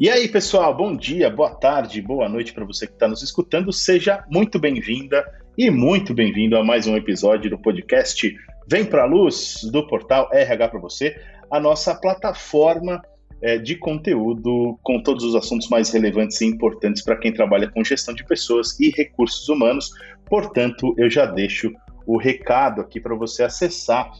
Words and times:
E 0.00 0.08
aí, 0.08 0.28
pessoal, 0.28 0.74
bom 0.74 0.96
dia, 0.96 1.28
boa 1.28 1.50
tarde, 1.50 2.00
boa 2.00 2.26
noite 2.26 2.54
para 2.54 2.64
você 2.64 2.86
que 2.86 2.94
está 2.94 3.06
nos 3.06 3.22
escutando. 3.22 3.70
Seja 3.70 4.24
muito 4.30 4.58
bem-vinda 4.58 5.22
e 5.58 5.70
muito 5.70 6.14
bem-vindo 6.14 6.56
a 6.56 6.64
mais 6.64 6.86
um 6.86 6.96
episódio 6.96 7.50
do 7.50 7.58
podcast 7.58 8.34
Vem 8.66 8.82
para 8.82 9.02
a 9.02 9.04
Luz 9.04 9.60
do 9.70 9.86
portal 9.86 10.26
RH 10.32 10.68
para 10.68 10.80
você, 10.80 11.20
a 11.50 11.60
nossa 11.60 11.94
plataforma 11.94 13.02
é, 13.42 13.58
de 13.58 13.76
conteúdo 13.76 14.78
com 14.82 15.02
todos 15.02 15.22
os 15.22 15.34
assuntos 15.34 15.68
mais 15.68 15.90
relevantes 15.90 16.40
e 16.40 16.46
importantes 16.46 17.02
para 17.02 17.18
quem 17.18 17.30
trabalha 17.30 17.70
com 17.70 17.84
gestão 17.84 18.14
de 18.14 18.24
pessoas 18.24 18.80
e 18.80 18.88
recursos 18.88 19.50
humanos. 19.50 19.90
Portanto, 20.24 20.94
eu 20.96 21.10
já 21.10 21.26
deixo 21.26 21.74
o 22.06 22.16
recado 22.16 22.80
aqui 22.80 22.98
para 22.98 23.14
você 23.14 23.42
acessar 23.42 24.10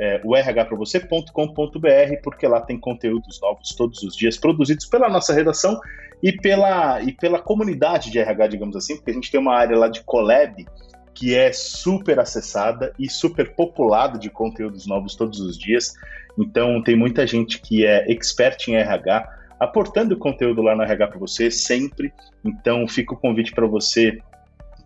é, 0.00 0.18
o 0.24 0.34
rhpravocê.com.br, 0.34 2.22
porque 2.22 2.46
lá 2.46 2.62
tem 2.62 2.80
conteúdos 2.80 3.38
novos 3.42 3.74
todos 3.76 4.02
os 4.02 4.16
dias, 4.16 4.38
produzidos 4.38 4.86
pela 4.86 5.10
nossa 5.10 5.34
redação 5.34 5.78
e 6.22 6.32
pela, 6.32 7.02
e 7.02 7.12
pela 7.12 7.38
comunidade 7.38 8.10
de 8.10 8.18
RH, 8.18 8.46
digamos 8.46 8.76
assim, 8.76 8.96
porque 8.96 9.10
a 9.10 9.14
gente 9.14 9.30
tem 9.30 9.38
uma 9.38 9.54
área 9.54 9.76
lá 9.76 9.88
de 9.88 10.02
collab 10.02 10.66
que 11.14 11.34
é 11.34 11.52
super 11.52 12.18
acessada 12.18 12.94
e 12.98 13.10
super 13.10 13.54
populada 13.54 14.18
de 14.18 14.30
conteúdos 14.30 14.86
novos 14.86 15.14
todos 15.14 15.38
os 15.40 15.58
dias. 15.58 15.92
Então, 16.38 16.82
tem 16.82 16.96
muita 16.96 17.26
gente 17.26 17.60
que 17.60 17.84
é 17.84 18.10
expert 18.10 18.68
em 18.68 18.76
RH, 18.76 19.28
aportando 19.58 20.16
conteúdo 20.16 20.62
lá 20.62 20.74
no 20.74 20.82
RH 20.82 21.08
para 21.08 21.18
você 21.18 21.50
sempre. 21.50 22.10
Então, 22.42 22.88
fica 22.88 23.12
o 23.12 23.18
convite 23.18 23.52
para 23.52 23.66
você 23.66 24.18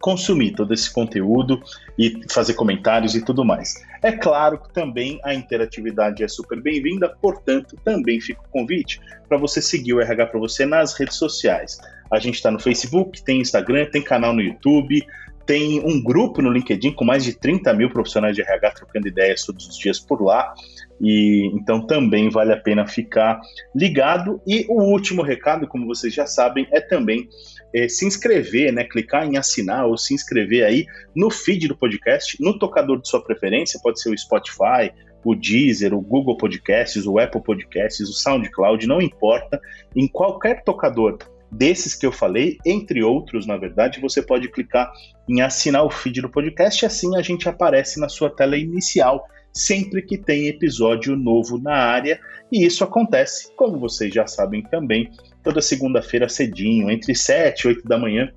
consumir 0.04 0.50
todo 0.50 0.74
esse 0.74 0.92
conteúdo 0.92 1.62
e 1.98 2.20
fazer 2.30 2.52
comentários 2.52 3.14
e 3.14 3.24
tudo 3.24 3.42
mais. 3.42 3.82
É 4.02 4.12
claro 4.12 4.58
que 4.58 4.70
também 4.70 5.18
a 5.24 5.32
interatividade 5.32 6.22
é 6.22 6.28
super 6.28 6.60
bem-vinda, 6.60 7.16
portanto, 7.22 7.74
também 7.82 8.20
fica 8.20 8.42
o 8.42 8.48
convite 8.50 9.00
para 9.26 9.38
você 9.38 9.62
seguir 9.62 9.94
o 9.94 10.02
RH 10.02 10.26
para 10.26 10.38
você 10.38 10.66
nas 10.66 10.92
redes 10.92 11.16
sociais. 11.16 11.78
A 12.12 12.18
gente 12.18 12.34
está 12.34 12.50
no 12.50 12.58
Facebook, 12.58 13.24
tem 13.24 13.40
Instagram, 13.40 13.86
tem 13.86 14.02
canal 14.02 14.34
no 14.34 14.42
YouTube, 14.42 15.02
tem 15.46 15.80
um 15.80 16.02
grupo 16.02 16.42
no 16.42 16.52
LinkedIn 16.52 16.92
com 16.92 17.04
mais 17.06 17.24
de 17.24 17.32
30 17.32 17.72
mil 17.72 17.88
profissionais 17.88 18.36
de 18.36 18.42
RH 18.42 18.72
trocando 18.72 19.08
ideias 19.08 19.42
todos 19.42 19.66
os 19.66 19.78
dias 19.78 19.98
por 19.98 20.22
lá. 20.22 20.52
E 21.00 21.50
então 21.54 21.86
também 21.86 22.30
vale 22.30 22.52
a 22.52 22.56
pena 22.56 22.86
ficar 22.86 23.40
ligado. 23.74 24.40
E 24.46 24.66
o 24.68 24.82
último 24.82 25.22
recado, 25.22 25.66
como 25.66 25.86
vocês 25.86 26.14
já 26.14 26.26
sabem, 26.26 26.66
é 26.70 26.80
também 26.80 27.28
é, 27.74 27.88
se 27.88 28.06
inscrever, 28.06 28.72
né? 28.72 28.84
Clicar 28.84 29.26
em 29.26 29.36
assinar 29.36 29.86
ou 29.86 29.98
se 29.98 30.14
inscrever 30.14 30.64
aí 30.64 30.86
no 31.14 31.30
feed 31.30 31.68
do 31.68 31.76
podcast, 31.76 32.36
no 32.40 32.58
tocador 32.58 33.00
de 33.00 33.08
sua 33.08 33.22
preferência, 33.22 33.80
pode 33.82 34.00
ser 34.00 34.10
o 34.10 34.18
Spotify, 34.18 34.92
o 35.24 35.34
Deezer, 35.34 35.94
o 35.94 36.00
Google 36.00 36.36
Podcasts, 36.36 37.06
o 37.06 37.18
Apple 37.18 37.42
Podcasts, 37.42 38.08
o 38.08 38.12
SoundCloud, 38.12 38.86
não 38.86 39.00
importa, 39.00 39.60
em 39.96 40.06
qualquer 40.06 40.62
tocador 40.62 41.18
desses 41.50 41.94
que 41.94 42.04
eu 42.04 42.12
falei, 42.12 42.58
entre 42.66 43.02
outros, 43.02 43.46
na 43.46 43.56
verdade, 43.56 44.00
você 44.00 44.20
pode 44.20 44.48
clicar 44.48 44.92
em 45.28 45.40
assinar 45.40 45.84
o 45.84 45.90
feed 45.90 46.20
do 46.20 46.28
podcast, 46.28 46.84
assim 46.84 47.16
a 47.16 47.22
gente 47.22 47.48
aparece 47.48 48.00
na 48.00 48.08
sua 48.08 48.28
tela 48.28 48.56
inicial 48.56 49.24
sempre 49.54 50.02
que 50.02 50.18
tem 50.18 50.48
episódio 50.48 51.16
novo 51.16 51.58
na 51.58 51.74
área, 51.74 52.18
e 52.50 52.64
isso 52.64 52.82
acontece, 52.82 53.52
como 53.54 53.78
vocês 53.78 54.12
já 54.12 54.26
sabem 54.26 54.62
também, 54.62 55.10
toda 55.42 55.62
segunda-feira 55.62 56.28
cedinho, 56.28 56.90
entre 56.90 57.14
7 57.14 57.62
e 57.62 57.68
8 57.68 57.88
da 57.88 57.96
manhã, 57.96 58.32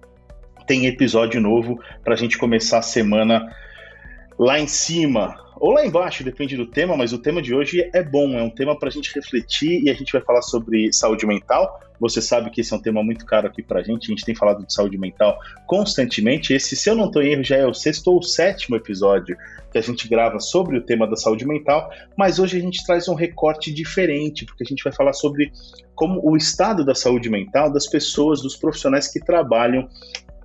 tem 0.67 0.85
episódio 0.85 1.41
novo 1.41 1.79
para 2.03 2.13
a 2.13 2.17
gente 2.17 2.37
começar 2.37 2.79
a 2.79 2.83
semana 2.83 3.51
lá 4.37 4.59
em 4.59 4.67
cima, 4.67 5.35
ou 5.59 5.71
lá 5.71 5.85
embaixo, 5.85 6.23
depende 6.23 6.55
do 6.55 6.67
tema, 6.67 6.95
mas 6.95 7.13
o 7.13 7.17
tema 7.17 7.41
de 7.41 7.53
hoje 7.53 7.89
é 7.93 8.03
bom, 8.03 8.37
é 8.37 8.43
um 8.43 8.49
tema 8.49 8.77
para 8.77 8.89
a 8.89 8.91
gente 8.91 9.13
refletir 9.13 9.81
e 9.83 9.89
a 9.89 9.93
gente 9.93 10.11
vai 10.11 10.21
falar 10.21 10.41
sobre 10.41 10.93
saúde 10.93 11.25
mental. 11.25 11.79
Você 11.99 12.21
sabe 12.21 12.51
que 12.51 12.61
esse 12.61 12.71
é 12.71 12.77
um 12.77 12.81
tema 12.81 13.03
muito 13.03 13.25
caro 13.25 13.47
aqui 13.47 13.63
para 13.63 13.79
a 13.79 13.83
gente, 13.83 14.05
a 14.05 14.09
gente 14.09 14.23
tem 14.23 14.35
falado 14.35 14.63
de 14.63 14.71
saúde 14.71 14.99
mental 14.99 15.39
constantemente. 15.65 16.53
Esse, 16.53 16.75
se 16.75 16.87
eu 16.87 16.95
não 16.95 17.05
estou 17.05 17.23
em 17.23 17.31
erro, 17.31 17.43
já 17.43 17.57
é 17.57 17.65
o 17.65 17.73
sexto 17.73 18.09
ou 18.09 18.19
o 18.19 18.23
sétimo 18.23 18.75
episódio 18.75 19.35
que 19.71 19.79
a 19.79 19.81
gente 19.81 20.07
grava 20.07 20.39
sobre 20.39 20.77
o 20.77 20.85
tema 20.85 21.07
da 21.07 21.15
saúde 21.15 21.45
mental, 21.45 21.89
mas 22.15 22.37
hoje 22.37 22.57
a 22.57 22.61
gente 22.61 22.85
traz 22.85 23.07
um 23.07 23.15
recorte 23.15 23.73
diferente, 23.73 24.45
porque 24.45 24.63
a 24.63 24.67
gente 24.67 24.83
vai 24.83 24.93
falar 24.93 25.13
sobre 25.13 25.51
como 25.95 26.21
o 26.23 26.37
estado 26.37 26.85
da 26.85 26.93
saúde 26.93 27.29
mental 27.29 27.71
das 27.71 27.87
pessoas, 27.87 28.41
dos 28.43 28.55
profissionais 28.55 29.07
que 29.11 29.19
trabalham 29.19 29.89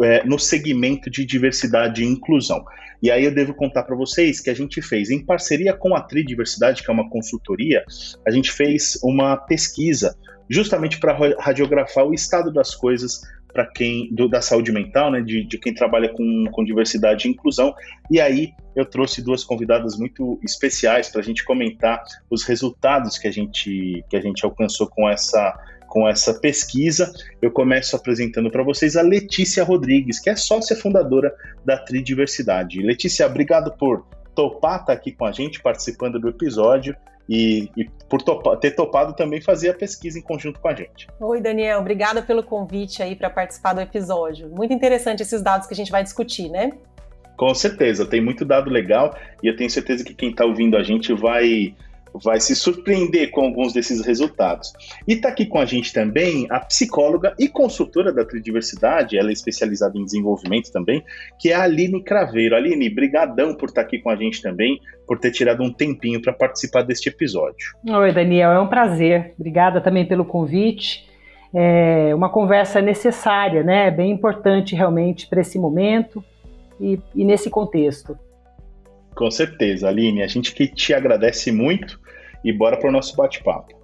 é, 0.00 0.24
no 0.24 0.38
segmento 0.38 1.10
de 1.10 1.24
diversidade 1.24 2.02
e 2.02 2.06
inclusão. 2.06 2.64
E 3.02 3.10
aí 3.10 3.24
eu 3.24 3.34
devo 3.34 3.52
contar 3.52 3.82
para 3.82 3.96
vocês 3.96 4.40
que 4.40 4.48
a 4.48 4.54
gente 4.54 4.80
fez, 4.80 5.10
em 5.10 5.24
parceria 5.24 5.72
com 5.72 5.94
a 5.94 6.00
Tri 6.00 6.24
Diversidade, 6.24 6.82
que 6.82 6.90
é 6.90 6.94
uma 6.94 7.10
consultoria, 7.10 7.84
a 8.26 8.30
gente 8.30 8.52
fez 8.52 8.98
uma 9.02 9.36
pesquisa 9.36 10.16
justamente 10.48 11.00
para 11.00 11.16
radiografar 11.38 12.06
o 12.06 12.14
estado 12.14 12.52
das 12.52 12.74
coisas 12.74 13.22
para 13.52 13.66
quem 13.66 14.08
do, 14.12 14.28
da 14.28 14.40
saúde 14.40 14.72
mental, 14.72 15.10
né, 15.10 15.20
de, 15.20 15.44
de 15.44 15.58
quem 15.58 15.74
trabalha 15.74 16.08
com, 16.08 16.44
com 16.50 16.64
diversidade 16.64 17.26
e 17.26 17.30
inclusão. 17.30 17.74
E 18.10 18.20
aí 18.20 18.52
eu 18.74 18.84
trouxe 18.84 19.22
duas 19.22 19.44
convidadas 19.44 19.98
muito 19.98 20.40
especiais 20.42 21.08
para 21.08 21.20
a 21.20 21.24
gente 21.24 21.44
comentar 21.44 22.02
os 22.30 22.44
resultados 22.44 23.18
que 23.18 23.28
a 23.28 23.32
gente 23.32 24.02
que 24.08 24.16
a 24.16 24.20
gente 24.20 24.44
alcançou 24.44 24.86
com 24.86 25.08
essa 25.08 25.54
com 25.92 26.08
essa 26.08 26.32
pesquisa. 26.32 27.12
Eu 27.42 27.50
começo 27.50 27.94
apresentando 27.94 28.50
para 28.50 28.62
vocês 28.62 28.96
a 28.96 29.02
Letícia 29.02 29.62
Rodrigues, 29.62 30.18
que 30.18 30.30
é 30.30 30.34
sócia 30.34 30.74
fundadora 30.74 31.34
da 31.66 31.76
Tridiversidade. 31.76 32.80
Letícia, 32.80 33.26
obrigado 33.26 33.70
por 33.76 34.06
topar 34.34 34.76
estar 34.76 34.86
tá 34.86 34.92
aqui 34.94 35.12
com 35.12 35.26
a 35.26 35.32
gente, 35.32 35.60
participando 35.60 36.18
do 36.18 36.30
episódio. 36.30 36.96
E, 37.28 37.70
e 37.76 37.84
por 38.08 38.22
topa, 38.22 38.56
ter 38.56 38.70
topado 38.70 39.12
também 39.12 39.42
fazer 39.42 39.68
a 39.68 39.74
pesquisa 39.74 40.18
em 40.18 40.22
conjunto 40.22 40.60
com 40.60 40.68
a 40.68 40.74
gente. 40.74 41.08
Oi, 41.20 41.42
Daniel, 41.42 41.80
obrigada 41.80 42.22
pelo 42.22 42.42
convite 42.42 43.02
aí 43.02 43.14
para 43.14 43.28
participar 43.28 43.74
do 43.74 43.80
episódio. 43.82 44.48
Muito 44.48 44.72
interessante 44.72 45.22
esses 45.22 45.42
dados 45.42 45.66
que 45.66 45.74
a 45.74 45.76
gente 45.76 45.92
vai 45.92 46.02
discutir, 46.02 46.48
né? 46.48 46.72
Com 47.36 47.54
certeza, 47.54 48.06
tem 48.06 48.20
muito 48.20 48.46
dado 48.46 48.70
legal 48.70 49.14
e 49.42 49.46
eu 49.46 49.54
tenho 49.56 49.68
certeza 49.68 50.02
que 50.02 50.14
quem 50.14 50.30
está 50.30 50.44
ouvindo 50.46 50.74
a 50.74 50.82
gente 50.82 51.12
vai 51.12 51.74
vai 52.14 52.40
se 52.40 52.54
surpreender 52.54 53.30
com 53.30 53.42
alguns 53.42 53.72
desses 53.72 54.04
resultados. 54.04 54.72
E 55.06 55.14
está 55.14 55.28
aqui 55.28 55.46
com 55.46 55.58
a 55.58 55.64
gente 55.64 55.92
também 55.92 56.46
a 56.50 56.60
psicóloga 56.60 57.34
e 57.38 57.48
consultora 57.48 58.12
da 58.12 58.24
Tridiversidade, 58.24 59.16
ela 59.16 59.30
é 59.30 59.32
especializada 59.32 59.98
em 59.98 60.04
desenvolvimento 60.04 60.70
também, 60.72 61.02
que 61.38 61.50
é 61.50 61.54
a 61.54 61.62
Aline 61.62 62.02
Craveiro. 62.02 62.54
Aline, 62.54 62.88
brigadão 62.90 63.54
por 63.54 63.68
estar 63.68 63.82
tá 63.82 63.86
aqui 63.86 63.98
com 63.98 64.10
a 64.10 64.16
gente 64.16 64.42
também, 64.42 64.80
por 65.06 65.18
ter 65.18 65.30
tirado 65.30 65.62
um 65.62 65.72
tempinho 65.72 66.20
para 66.20 66.32
participar 66.32 66.82
deste 66.82 67.08
episódio. 67.08 67.76
Oi, 67.88 68.12
Daniel, 68.12 68.50
é 68.52 68.60
um 68.60 68.68
prazer. 68.68 69.34
Obrigada 69.38 69.80
também 69.80 70.06
pelo 70.06 70.24
convite. 70.24 71.08
É 71.54 72.14
uma 72.14 72.30
conversa 72.30 72.80
necessária, 72.80 73.62
né? 73.62 73.90
Bem 73.90 74.10
importante 74.10 74.74
realmente 74.74 75.26
para 75.26 75.42
esse 75.42 75.58
momento 75.58 76.24
e, 76.80 76.98
e 77.14 77.24
nesse 77.24 77.50
contexto. 77.50 78.16
Com 79.14 79.30
certeza, 79.30 79.88
Aline. 79.88 80.22
A 80.22 80.26
gente 80.26 80.54
que 80.54 80.66
te 80.66 80.94
agradece 80.94 81.52
muito 81.52 82.00
e 82.44 82.52
bora 82.52 82.76
para 82.76 82.88
o 82.88 82.92
nosso 82.92 83.14
bate-papo. 83.16 83.80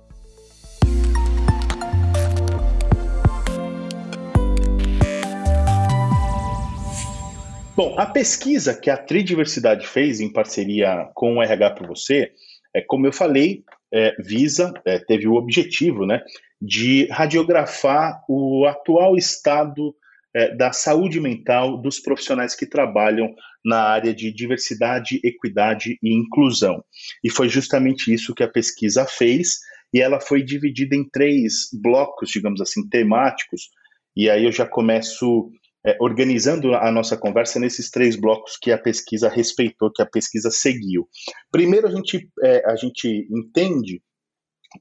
Bom, 7.79 7.95
a 7.97 8.07
pesquisa 8.07 8.75
que 8.75 8.91
a 8.91 8.97
Tridiversidade 8.97 9.87
fez 9.87 10.19
em 10.19 10.33
parceria 10.33 11.09
com 11.15 11.37
o 11.37 11.43
RH 11.43 11.71
para 11.71 11.87
você, 11.87 12.33
é, 12.75 12.81
como 12.81 13.07
eu 13.07 13.13
falei, 13.13 13.63
é, 13.93 14.17
visa, 14.21 14.75
é, 14.85 14.99
teve 14.99 15.29
o 15.29 15.35
objetivo 15.35 16.05
né, 16.05 16.21
de 16.61 17.07
radiografar 17.09 18.21
o 18.29 18.67
atual 18.67 19.17
estado 19.17 19.95
é, 20.35 20.55
da 20.55 20.73
saúde 20.73 21.21
mental 21.21 21.81
dos 21.81 22.01
profissionais 22.01 22.55
que 22.55 22.67
trabalham 22.67 23.35
na 23.65 23.83
área 23.83 24.15
de 24.15 24.33
diversidade, 24.33 25.21
equidade 25.25 25.99
e 26.03 26.15
inclusão. 26.15 26.83
E 27.23 27.31
foi 27.31 27.49
justamente 27.49 28.13
isso 28.13 28.35
que 28.35 28.43
a 28.43 28.51
pesquisa 28.51 29.05
fez, 29.07 29.59
e 29.93 30.01
ela 30.01 30.21
foi 30.21 30.43
dividida 30.43 30.95
em 30.95 31.09
três 31.09 31.69
blocos, 31.73 32.31
digamos 32.31 32.61
assim, 32.61 32.87
temáticos, 32.89 33.71
e 34.17 34.29
aí 34.29 34.45
eu 34.45 34.53
já 34.53 34.67
começo 34.67 35.51
é, 35.87 35.97
organizando 36.01 36.75
a 36.75 36.91
nossa 36.91 37.17
conversa 37.17 37.59
nesses 37.59 37.91
três 37.91 38.17
blocos 38.17 38.57
que 38.61 38.73
a 38.73 38.79
pesquisa 38.79 39.29
respeitou, 39.29 39.93
que 39.93 40.03
a 40.03 40.07
pesquisa 40.07 40.51
seguiu. 40.51 41.09
Primeiro, 41.51 41.87
a 41.87 41.91
gente, 41.91 42.29
é, 42.43 42.63
a 42.71 42.77
gente 42.77 43.29
entende 43.31 44.03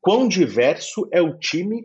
quão 0.02 0.28
diverso 0.28 1.08
é 1.12 1.22
o 1.22 1.38
time 1.38 1.84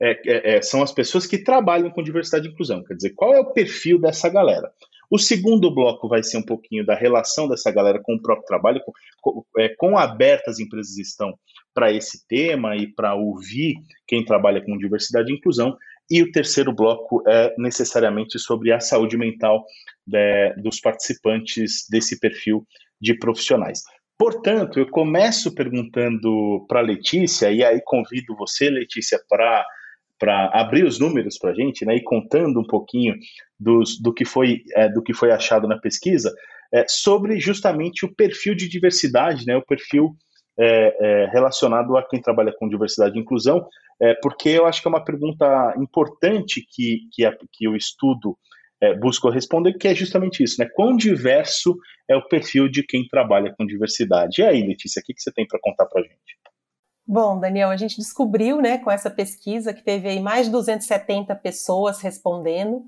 é, 0.00 0.12
é, 0.26 0.56
é, 0.56 0.62
são 0.62 0.82
as 0.82 0.92
pessoas 0.92 1.26
que 1.26 1.38
trabalham 1.38 1.90
com 1.90 2.02
diversidade 2.02 2.48
e 2.48 2.50
inclusão. 2.50 2.82
Quer 2.82 2.94
dizer, 2.94 3.10
qual 3.10 3.34
é 3.34 3.40
o 3.40 3.52
perfil 3.52 4.00
dessa 4.00 4.28
galera? 4.28 4.72
O 5.10 5.18
segundo 5.18 5.74
bloco 5.74 6.08
vai 6.08 6.22
ser 6.22 6.38
um 6.38 6.42
pouquinho 6.42 6.86
da 6.86 6.94
relação 6.94 7.48
dessa 7.48 7.70
galera 7.70 8.00
com 8.00 8.14
o 8.14 8.22
próprio 8.22 8.46
trabalho, 8.46 8.80
com, 8.84 8.92
com, 9.20 9.44
é, 9.58 9.68
com 9.76 9.98
abertas 9.98 10.54
as 10.54 10.60
empresas 10.60 10.96
estão 10.96 11.36
para 11.74 11.92
esse 11.92 12.26
tema 12.28 12.76
e 12.76 12.86
para 12.86 13.14
ouvir 13.14 13.74
quem 14.06 14.24
trabalha 14.24 14.64
com 14.64 14.78
diversidade 14.78 15.30
e 15.30 15.36
inclusão. 15.36 15.76
E 16.08 16.22
o 16.22 16.30
terceiro 16.30 16.72
bloco 16.72 17.22
é 17.28 17.54
necessariamente 17.58 18.38
sobre 18.38 18.72
a 18.72 18.80
saúde 18.80 19.16
mental 19.16 19.64
de, 20.06 20.54
dos 20.62 20.80
participantes 20.80 21.86
desse 21.90 22.18
perfil 22.18 22.66
de 23.00 23.14
profissionais. 23.14 23.82
Portanto, 24.18 24.78
eu 24.78 24.88
começo 24.88 25.54
perguntando 25.54 26.64
para 26.68 26.80
Letícia, 26.80 27.50
e 27.50 27.64
aí 27.64 27.80
convido 27.84 28.36
você, 28.36 28.68
Letícia, 28.68 29.18
para 29.28 29.64
para 30.20 30.50
abrir 30.52 30.84
os 30.84 31.00
números 31.00 31.38
para 31.38 31.50
a 31.50 31.54
gente, 31.54 31.84
né, 31.86 31.96
e 31.96 32.02
contando 32.02 32.60
um 32.60 32.66
pouquinho 32.66 33.16
dos, 33.58 33.98
do, 34.00 34.12
que 34.12 34.24
foi, 34.24 34.62
é, 34.76 34.86
do 34.88 35.02
que 35.02 35.14
foi 35.14 35.32
achado 35.32 35.66
na 35.66 35.78
pesquisa, 35.78 36.32
é, 36.72 36.84
sobre 36.86 37.40
justamente 37.40 38.04
o 38.04 38.14
perfil 38.14 38.54
de 38.54 38.68
diversidade, 38.68 39.46
né, 39.46 39.56
o 39.56 39.64
perfil 39.64 40.14
é, 40.58 40.96
é 41.00 41.30
relacionado 41.32 41.96
a 41.96 42.06
quem 42.06 42.20
trabalha 42.20 42.52
com 42.52 42.68
diversidade 42.68 43.16
e 43.16 43.20
inclusão, 43.20 43.66
é, 44.00 44.14
porque 44.22 44.50
eu 44.50 44.66
acho 44.66 44.82
que 44.82 44.88
é 44.88 44.90
uma 44.90 45.04
pergunta 45.04 45.74
importante 45.78 46.64
que, 46.70 47.08
que, 47.12 47.24
a, 47.24 47.34
que 47.50 47.66
o 47.66 47.74
estudo 47.74 48.36
é, 48.82 48.94
buscou 48.94 49.30
responder, 49.30 49.74
que 49.74 49.88
é 49.88 49.94
justamente 49.94 50.42
isso, 50.42 50.56
né? 50.58 50.68
Quão 50.74 50.96
diverso 50.96 51.76
é 52.08 52.16
o 52.16 52.26
perfil 52.26 52.68
de 52.68 52.82
quem 52.82 53.06
trabalha 53.06 53.54
com 53.56 53.66
diversidade? 53.66 54.40
E 54.40 54.44
aí, 54.44 54.66
Letícia, 54.66 55.00
o 55.00 55.04
que, 55.04 55.12
que 55.12 55.20
você 55.20 55.30
tem 55.30 55.46
para 55.46 55.60
contar 55.60 55.84
para 55.84 56.00
a 56.00 56.04
gente? 56.04 56.39
Bom, 57.12 57.40
Daniel, 57.40 57.70
a 57.70 57.76
gente 57.76 57.96
descobriu, 57.96 58.62
né, 58.62 58.78
com 58.78 58.88
essa 58.88 59.10
pesquisa 59.10 59.74
que 59.74 59.82
teve 59.82 60.08
aí 60.08 60.20
mais 60.20 60.46
de 60.46 60.52
270 60.52 61.34
pessoas 61.34 62.00
respondendo, 62.00 62.84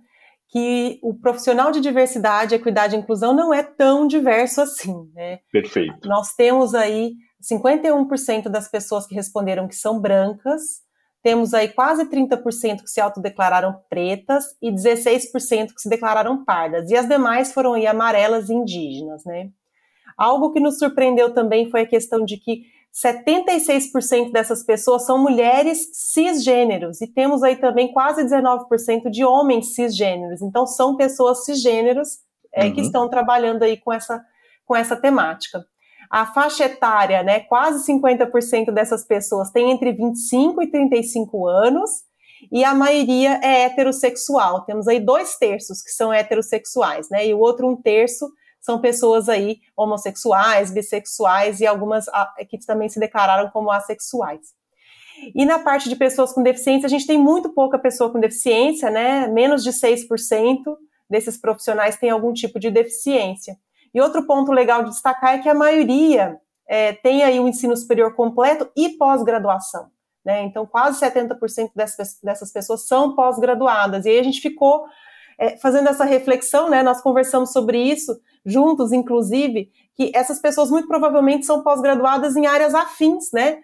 que 0.48 1.00
o 1.02 1.12
profissional 1.12 1.72
de 1.72 1.80
diversidade, 1.80 2.54
equidade 2.54 2.94
e 2.94 2.98
inclusão 3.00 3.34
não 3.34 3.52
é 3.52 3.64
tão 3.64 4.06
diverso 4.06 4.60
assim, 4.60 5.10
né? 5.12 5.40
Perfeito. 5.50 6.08
Nós 6.08 6.34
temos 6.36 6.72
aí 6.72 7.14
51% 7.42 8.48
das 8.48 8.70
pessoas 8.70 9.08
que 9.08 9.14
responderam 9.16 9.66
que 9.66 9.74
são 9.74 10.00
brancas, 10.00 10.62
temos 11.20 11.52
aí 11.52 11.66
quase 11.66 12.04
30% 12.08 12.82
que 12.82 12.90
se 12.90 13.00
autodeclararam 13.00 13.74
pretas 13.90 14.44
e 14.62 14.70
16% 14.70 15.74
que 15.74 15.82
se 15.82 15.88
declararam 15.88 16.44
pardas, 16.44 16.92
e 16.92 16.96
as 16.96 17.08
demais 17.08 17.52
foram 17.52 17.72
aí 17.72 17.88
amarelas 17.88 18.48
e 18.48 18.54
indígenas, 18.54 19.24
né? 19.24 19.50
Algo 20.16 20.52
que 20.52 20.60
nos 20.60 20.78
surpreendeu 20.78 21.34
também 21.34 21.68
foi 21.72 21.80
a 21.80 21.86
questão 21.86 22.24
de 22.24 22.36
que 22.36 22.62
76% 22.92 24.30
dessas 24.32 24.62
pessoas 24.62 25.06
são 25.06 25.16
mulheres 25.16 25.88
cisgêneros 25.94 27.00
e 27.00 27.06
temos 27.06 27.42
aí 27.42 27.56
também 27.56 27.90
quase 27.90 28.22
19% 28.22 29.08
de 29.10 29.24
homens 29.24 29.74
cisgêneros. 29.74 30.42
Então 30.42 30.66
são 30.66 30.96
pessoas 30.96 31.44
cisgêneros 31.44 32.18
é, 32.54 32.66
uhum. 32.66 32.74
que 32.74 32.82
estão 32.82 33.08
trabalhando 33.08 33.62
aí 33.62 33.78
com 33.78 33.92
essa, 33.92 34.22
com 34.66 34.76
essa 34.76 34.94
temática. 34.94 35.64
A 36.10 36.26
faixa 36.26 36.66
etária, 36.66 37.22
né, 37.22 37.40
quase 37.40 37.90
50% 37.90 38.70
dessas 38.70 39.02
pessoas 39.02 39.50
tem 39.50 39.70
entre 39.70 39.92
25 39.92 40.62
e 40.62 40.70
35 40.70 41.46
anos 41.48 41.90
e 42.50 42.62
a 42.62 42.74
maioria 42.74 43.40
é 43.42 43.62
heterossexual. 43.62 44.66
Temos 44.66 44.86
aí 44.86 45.00
dois 45.00 45.36
terços 45.38 45.80
que 45.80 45.90
são 45.90 46.12
heterossexuais, 46.12 47.08
né, 47.08 47.26
e 47.26 47.32
o 47.32 47.38
outro 47.38 47.66
um 47.66 47.74
terço 47.74 48.30
são 48.62 48.80
pessoas 48.80 49.28
aí 49.28 49.58
homossexuais, 49.76 50.70
bissexuais 50.70 51.60
e 51.60 51.66
algumas 51.66 52.08
ah, 52.08 52.32
que 52.48 52.56
também 52.64 52.88
se 52.88 52.98
declararam 52.98 53.50
como 53.50 53.70
assexuais. 53.70 54.54
E 55.34 55.44
na 55.44 55.58
parte 55.58 55.88
de 55.88 55.96
pessoas 55.96 56.32
com 56.32 56.42
deficiência, 56.42 56.86
a 56.86 56.90
gente 56.90 57.06
tem 57.06 57.18
muito 57.18 57.50
pouca 57.50 57.78
pessoa 57.78 58.10
com 58.10 58.18
deficiência, 58.18 58.88
né? 58.88 59.26
Menos 59.26 59.62
de 59.62 59.70
6% 59.70 60.06
desses 61.10 61.36
profissionais 61.36 61.96
tem 61.96 62.10
algum 62.10 62.32
tipo 62.32 62.58
de 62.58 62.70
deficiência. 62.70 63.56
E 63.92 64.00
outro 64.00 64.26
ponto 64.26 64.50
legal 64.52 64.82
de 64.82 64.90
destacar 64.90 65.34
é 65.34 65.38
que 65.38 65.48
a 65.48 65.54
maioria 65.54 66.38
é, 66.66 66.92
tem 66.92 67.22
aí 67.22 67.38
o 67.38 67.46
ensino 67.46 67.76
superior 67.76 68.14
completo 68.14 68.70
e 68.76 68.90
pós-graduação. 68.90 69.90
Né? 70.24 70.42
Então, 70.44 70.64
quase 70.64 71.00
70% 71.00 71.70
dessas, 71.74 72.18
dessas 72.22 72.52
pessoas 72.52 72.86
são 72.86 73.14
pós-graduadas. 73.14 74.06
E 74.06 74.10
aí 74.10 74.18
a 74.18 74.22
gente 74.22 74.40
ficou 74.40 74.86
é, 75.42 75.56
fazendo 75.56 75.88
essa 75.88 76.04
reflexão, 76.04 76.70
né? 76.70 76.84
Nós 76.84 77.00
conversamos 77.00 77.52
sobre 77.52 77.76
isso 77.76 78.16
juntos, 78.46 78.92
inclusive, 78.92 79.72
que 79.96 80.12
essas 80.14 80.40
pessoas 80.40 80.70
muito 80.70 80.86
provavelmente 80.86 81.44
são 81.44 81.64
pós-graduadas 81.64 82.36
em 82.36 82.46
áreas 82.46 82.76
afins, 82.76 83.32
né? 83.32 83.58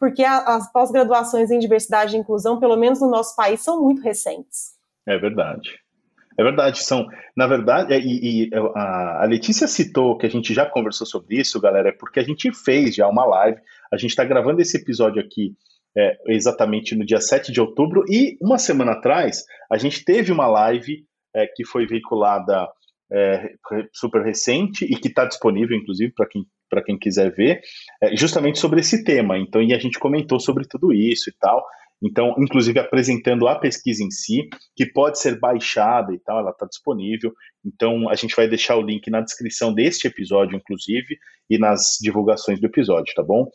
Porque 0.00 0.24
a, 0.24 0.38
as 0.38 0.72
pós-graduações 0.72 1.50
em 1.50 1.58
diversidade 1.58 2.16
e 2.16 2.18
inclusão, 2.18 2.58
pelo 2.58 2.76
menos 2.76 3.02
no 3.02 3.10
nosso 3.10 3.36
país, 3.36 3.60
são 3.60 3.82
muito 3.82 4.00
recentes. 4.00 4.72
É 5.06 5.18
verdade. 5.18 5.78
É 6.38 6.42
verdade, 6.42 6.82
são. 6.82 7.06
Na 7.36 7.46
verdade, 7.46 7.94
e, 7.94 8.46
e 8.46 8.50
a, 8.54 9.24
Letícia 9.28 9.68
citou 9.68 10.16
que 10.16 10.24
a 10.24 10.30
gente 10.30 10.54
já 10.54 10.64
conversou 10.64 11.06
sobre 11.06 11.36
isso, 11.38 11.60
galera, 11.60 11.90
é 11.90 11.92
porque 11.92 12.20
a 12.20 12.24
gente 12.24 12.50
fez 12.52 12.94
já 12.94 13.06
uma 13.06 13.26
live. 13.26 13.60
A 13.92 13.98
gente 13.98 14.10
está 14.10 14.24
gravando 14.24 14.62
esse 14.62 14.78
episódio 14.78 15.20
aqui 15.20 15.54
é, 15.94 16.16
exatamente 16.28 16.94
no 16.94 17.04
dia 17.04 17.20
7 17.20 17.50
de 17.50 17.60
outubro, 17.60 18.04
e 18.08 18.38
uma 18.40 18.56
semana 18.56 18.92
atrás 18.92 19.44
a 19.70 19.76
gente 19.76 20.04
teve 20.04 20.30
uma 20.32 20.46
live 20.46 21.07
é, 21.34 21.46
que 21.46 21.64
foi 21.64 21.86
veiculada 21.86 22.68
é, 23.10 23.54
super 23.92 24.22
recente 24.22 24.84
e 24.84 24.96
que 24.96 25.08
está 25.08 25.24
disponível, 25.24 25.76
inclusive, 25.76 26.12
para 26.12 26.26
quem, 26.26 26.44
quem 26.84 26.98
quiser 26.98 27.32
ver, 27.34 27.60
é, 28.02 28.16
justamente 28.16 28.58
sobre 28.58 28.80
esse 28.80 29.02
tema. 29.04 29.38
Então, 29.38 29.62
e 29.62 29.74
a 29.74 29.78
gente 29.78 29.98
comentou 29.98 30.38
sobre 30.38 30.66
tudo 30.66 30.92
isso 30.92 31.30
e 31.30 31.32
tal. 31.40 31.64
Então, 32.00 32.34
inclusive 32.38 32.78
apresentando 32.78 33.48
a 33.48 33.58
pesquisa 33.58 34.04
em 34.04 34.10
si, 34.10 34.48
que 34.76 34.86
pode 34.86 35.18
ser 35.18 35.38
baixada 35.38 36.14
e 36.14 36.18
tal, 36.20 36.38
ela 36.38 36.50
está 36.50 36.64
disponível. 36.66 37.32
Então, 37.64 38.08
a 38.08 38.14
gente 38.14 38.36
vai 38.36 38.46
deixar 38.46 38.76
o 38.76 38.82
link 38.82 39.10
na 39.10 39.20
descrição 39.20 39.74
deste 39.74 40.06
episódio, 40.06 40.56
inclusive, 40.56 41.18
e 41.50 41.58
nas 41.58 41.98
divulgações 42.00 42.60
do 42.60 42.66
episódio, 42.66 43.12
tá 43.14 43.22
bom? 43.22 43.48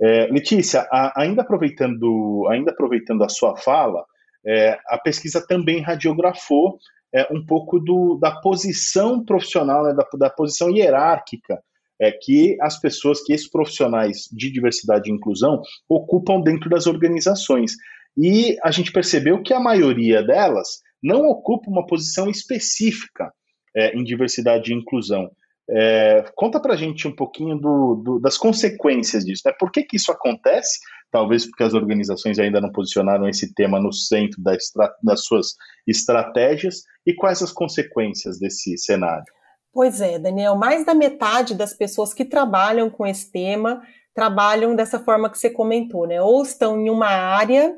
É, 0.00 0.26
Letícia, 0.26 0.86
a, 0.92 1.20
ainda 1.20 1.42
aproveitando, 1.42 2.46
ainda 2.50 2.70
aproveitando 2.70 3.24
a 3.24 3.28
sua 3.28 3.56
fala, 3.56 4.04
é, 4.46 4.78
a 4.86 4.98
pesquisa 4.98 5.44
também 5.44 5.80
radiografou 5.80 6.78
é, 7.14 7.26
um 7.32 7.44
pouco 7.44 7.78
do, 7.78 8.18
da 8.20 8.32
posição 8.40 9.24
profissional, 9.24 9.84
né, 9.84 9.94
da, 9.94 10.06
da 10.18 10.30
posição 10.30 10.70
hierárquica 10.70 11.58
é, 12.00 12.12
que 12.12 12.56
as 12.60 12.80
pessoas, 12.80 13.22
que 13.22 13.32
esses 13.32 13.50
profissionais 13.50 14.28
de 14.32 14.50
diversidade 14.50 15.10
e 15.10 15.12
inclusão 15.12 15.60
ocupam 15.88 16.40
dentro 16.40 16.70
das 16.70 16.86
organizações. 16.86 17.72
E 18.16 18.56
a 18.62 18.70
gente 18.70 18.92
percebeu 18.92 19.42
que 19.42 19.52
a 19.52 19.60
maioria 19.60 20.22
delas 20.22 20.80
não 21.02 21.26
ocupa 21.28 21.70
uma 21.70 21.86
posição 21.86 22.28
específica 22.28 23.32
é, 23.76 23.96
em 23.96 24.04
diversidade 24.04 24.72
e 24.72 24.76
inclusão. 24.76 25.30
É, 25.70 26.24
conta 26.34 26.58
para 26.60 26.76
gente 26.76 27.06
um 27.06 27.14
pouquinho 27.14 27.58
do, 27.58 27.94
do, 27.96 28.20
das 28.20 28.38
consequências 28.38 29.24
disso. 29.24 29.42
Né? 29.44 29.52
Por 29.58 29.70
que, 29.70 29.82
que 29.82 29.96
isso 29.96 30.10
acontece? 30.10 30.78
Talvez 31.10 31.46
porque 31.46 31.62
as 31.62 31.74
organizações 31.74 32.38
ainda 32.38 32.60
não 32.60 32.72
posicionaram 32.72 33.28
esse 33.28 33.54
tema 33.54 33.80
no 33.80 33.92
centro 33.92 34.42
da 34.42 34.54
estra, 34.54 34.94
das 35.02 35.24
suas 35.24 35.54
estratégias. 35.86 36.82
E 37.06 37.14
quais 37.14 37.42
as 37.42 37.52
consequências 37.52 38.38
desse 38.38 38.76
cenário? 38.78 39.24
Pois 39.72 40.00
é, 40.00 40.18
Daniel, 40.18 40.56
mais 40.56 40.84
da 40.84 40.94
metade 40.94 41.54
das 41.54 41.74
pessoas 41.74 42.14
que 42.14 42.24
trabalham 42.24 42.88
com 42.88 43.06
esse 43.06 43.30
tema 43.30 43.82
trabalham 44.14 44.74
dessa 44.74 44.98
forma 44.98 45.30
que 45.30 45.38
você 45.38 45.48
comentou, 45.48 46.04
né? 46.04 46.20
Ou 46.20 46.42
estão 46.42 46.80
em 46.80 46.90
uma 46.90 47.06
área 47.06 47.72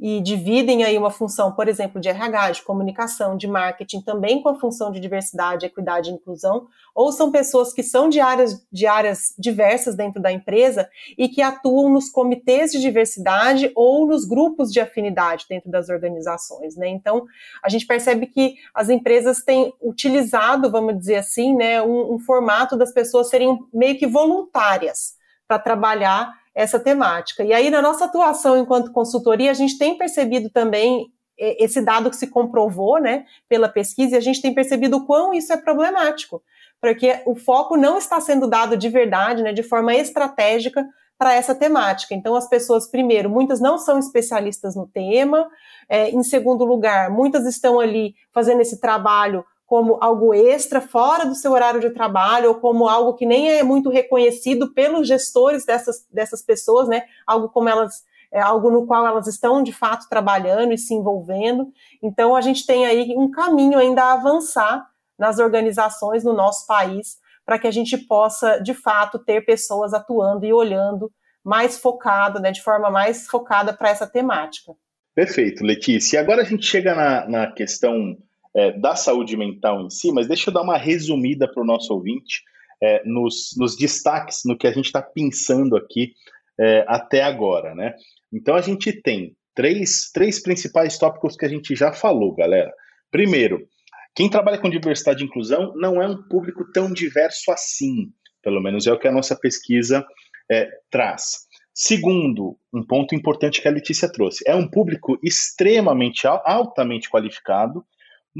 e 0.00 0.20
dividem 0.20 0.84
aí 0.84 0.96
uma 0.96 1.10
função, 1.10 1.52
por 1.52 1.66
exemplo, 1.66 2.00
de 2.00 2.08
RH, 2.08 2.50
de 2.52 2.62
comunicação, 2.62 3.36
de 3.36 3.48
marketing, 3.48 4.00
também 4.00 4.40
com 4.40 4.48
a 4.48 4.54
função 4.54 4.92
de 4.92 5.00
diversidade, 5.00 5.66
equidade 5.66 6.10
e 6.10 6.12
inclusão, 6.12 6.68
ou 6.94 7.10
são 7.10 7.32
pessoas 7.32 7.72
que 7.72 7.82
são 7.82 8.08
de 8.08 8.20
áreas, 8.20 8.64
de 8.72 8.86
áreas 8.86 9.34
diversas 9.38 9.96
dentro 9.96 10.20
da 10.20 10.30
empresa 10.30 10.88
e 11.16 11.28
que 11.28 11.42
atuam 11.42 11.90
nos 11.90 12.08
comitês 12.08 12.70
de 12.70 12.80
diversidade 12.80 13.72
ou 13.74 14.06
nos 14.06 14.24
grupos 14.24 14.72
de 14.72 14.80
afinidade 14.80 15.46
dentro 15.48 15.70
das 15.70 15.88
organizações, 15.88 16.76
né? 16.76 16.88
Então, 16.88 17.26
a 17.62 17.68
gente 17.68 17.86
percebe 17.86 18.26
que 18.26 18.56
as 18.74 18.88
empresas 18.88 19.42
têm 19.42 19.72
utilizado, 19.82 20.70
vamos 20.70 20.98
dizer 20.98 21.16
assim, 21.16 21.54
né, 21.54 21.82
um, 21.82 22.14
um 22.14 22.18
formato 22.18 22.76
das 22.76 22.92
pessoas 22.92 23.28
serem 23.28 23.58
meio 23.72 23.98
que 23.98 24.06
voluntárias 24.06 25.16
para 25.46 25.58
trabalhar 25.58 26.32
essa 26.58 26.80
temática. 26.80 27.44
E 27.44 27.52
aí, 27.52 27.70
na 27.70 27.80
nossa 27.80 28.06
atuação 28.06 28.58
enquanto 28.58 28.90
consultoria, 28.90 29.48
a 29.48 29.54
gente 29.54 29.78
tem 29.78 29.96
percebido 29.96 30.50
também 30.50 31.06
esse 31.38 31.80
dado 31.80 32.10
que 32.10 32.16
se 32.16 32.26
comprovou, 32.26 33.00
né, 33.00 33.24
pela 33.48 33.68
pesquisa, 33.68 34.16
e 34.16 34.18
a 34.18 34.20
gente 34.20 34.42
tem 34.42 34.52
percebido 34.52 34.96
o 34.96 35.06
quão 35.06 35.32
isso 35.32 35.52
é 35.52 35.56
problemático, 35.56 36.42
porque 36.80 37.22
o 37.24 37.36
foco 37.36 37.76
não 37.76 37.96
está 37.96 38.20
sendo 38.20 38.48
dado 38.48 38.76
de 38.76 38.88
verdade, 38.88 39.40
né, 39.40 39.52
de 39.52 39.62
forma 39.62 39.94
estratégica 39.94 40.84
para 41.16 41.32
essa 41.32 41.54
temática. 41.54 42.12
Então, 42.12 42.34
as 42.34 42.48
pessoas, 42.48 42.90
primeiro, 42.90 43.30
muitas 43.30 43.60
não 43.60 43.78
são 43.78 44.00
especialistas 44.00 44.74
no 44.74 44.88
tema, 44.88 45.48
é, 45.88 46.10
em 46.10 46.24
segundo 46.24 46.64
lugar, 46.64 47.08
muitas 47.08 47.46
estão 47.46 47.78
ali 47.78 48.16
fazendo 48.34 48.60
esse 48.60 48.80
trabalho 48.80 49.44
como 49.68 49.98
algo 50.00 50.32
extra, 50.32 50.80
fora 50.80 51.26
do 51.26 51.34
seu 51.34 51.52
horário 51.52 51.78
de 51.78 51.90
trabalho, 51.90 52.48
ou 52.48 52.54
como 52.54 52.88
algo 52.88 53.12
que 53.12 53.26
nem 53.26 53.50
é 53.50 53.62
muito 53.62 53.90
reconhecido 53.90 54.72
pelos 54.72 55.06
gestores 55.06 55.66
dessas, 55.66 56.06
dessas 56.10 56.42
pessoas, 56.42 56.88
né? 56.88 57.02
Algo 57.26 57.50
como 57.50 57.68
elas, 57.68 58.02
é 58.32 58.40
algo 58.40 58.70
no 58.70 58.86
qual 58.86 59.06
elas 59.06 59.26
estão 59.26 59.62
de 59.62 59.70
fato 59.70 60.08
trabalhando 60.08 60.72
e 60.72 60.78
se 60.78 60.94
envolvendo. 60.94 61.70
Então 62.02 62.34
a 62.34 62.40
gente 62.40 62.64
tem 62.64 62.86
aí 62.86 63.14
um 63.14 63.30
caminho 63.30 63.78
ainda 63.78 64.04
a 64.04 64.14
avançar 64.14 64.88
nas 65.18 65.38
organizações 65.38 66.24
no 66.24 66.32
nosso 66.32 66.66
país 66.66 67.18
para 67.44 67.58
que 67.58 67.66
a 67.66 67.70
gente 67.70 67.98
possa 67.98 68.58
de 68.60 68.72
fato 68.72 69.18
ter 69.18 69.44
pessoas 69.44 69.92
atuando 69.92 70.46
e 70.46 70.52
olhando 70.52 71.12
mais 71.44 71.78
focado, 71.78 72.40
né, 72.40 72.52
de 72.52 72.62
forma 72.62 72.90
mais 72.90 73.26
focada 73.26 73.74
para 73.74 73.90
essa 73.90 74.06
temática. 74.06 74.72
Perfeito, 75.14 75.62
Letícia. 75.62 76.16
E 76.16 76.20
agora 76.20 76.40
a 76.40 76.44
gente 76.44 76.64
chega 76.64 76.94
na, 76.94 77.28
na 77.28 77.52
questão 77.52 78.16
é, 78.54 78.72
da 78.72 78.96
saúde 78.96 79.36
mental 79.36 79.82
em 79.82 79.90
si, 79.90 80.12
mas 80.12 80.26
deixa 80.26 80.50
eu 80.50 80.54
dar 80.54 80.62
uma 80.62 80.76
resumida 80.76 81.50
para 81.50 81.62
o 81.62 81.66
nosso 81.66 81.92
ouvinte 81.92 82.42
é, 82.82 83.02
nos, 83.04 83.50
nos, 83.56 83.76
destaques, 83.76 84.42
no 84.44 84.56
que 84.56 84.66
a 84.66 84.72
gente 84.72 84.86
está 84.86 85.02
pensando 85.02 85.76
aqui 85.76 86.12
é, 86.58 86.84
até 86.88 87.22
agora, 87.22 87.74
né? 87.74 87.94
Então 88.32 88.54
a 88.54 88.60
gente 88.60 88.92
tem 89.02 89.36
três, 89.54 90.10
três 90.12 90.40
principais 90.40 90.98
tópicos 90.98 91.36
que 91.36 91.44
a 91.44 91.48
gente 91.48 91.74
já 91.74 91.92
falou, 91.92 92.34
galera. 92.34 92.72
Primeiro, 93.10 93.66
quem 94.14 94.28
trabalha 94.28 94.58
com 94.58 94.70
diversidade 94.70 95.22
e 95.22 95.26
inclusão 95.26 95.72
não 95.76 96.02
é 96.02 96.06
um 96.06 96.22
público 96.28 96.64
tão 96.72 96.92
diverso 96.92 97.50
assim, 97.50 98.12
pelo 98.42 98.60
menos 98.60 98.86
é 98.86 98.92
o 98.92 98.98
que 98.98 99.08
a 99.08 99.12
nossa 99.12 99.36
pesquisa 99.36 100.04
é, 100.50 100.68
traz. 100.90 101.48
Segundo, 101.74 102.58
um 102.72 102.84
ponto 102.84 103.14
importante 103.14 103.62
que 103.62 103.68
a 103.68 103.70
Letícia 103.70 104.10
trouxe, 104.10 104.42
é 104.44 104.54
um 104.54 104.68
público 104.68 105.16
extremamente 105.22 106.26
altamente 106.26 107.08
qualificado, 107.08 107.84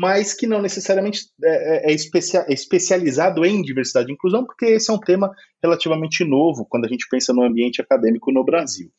mas 0.00 0.32
que 0.32 0.46
não 0.46 0.62
necessariamente 0.62 1.22
é, 1.42 1.90
é, 1.90 1.92
é, 1.92 1.92
é 1.92 2.52
especializado 2.52 3.44
em 3.44 3.60
diversidade 3.60 4.08
e 4.08 4.14
inclusão, 4.14 4.46
porque 4.46 4.66
esse 4.66 4.88
é 4.92 4.94
um 4.94 5.00
tema 5.00 5.28
relativamente 5.60 6.24
novo 6.24 6.64
quando 6.70 6.84
a 6.84 6.88
gente 6.88 7.08
pensa 7.10 7.32
no 7.32 7.42
ambiente 7.42 7.82
acadêmico 7.82 8.30
no 8.30 8.44
Brasil. 8.44 8.92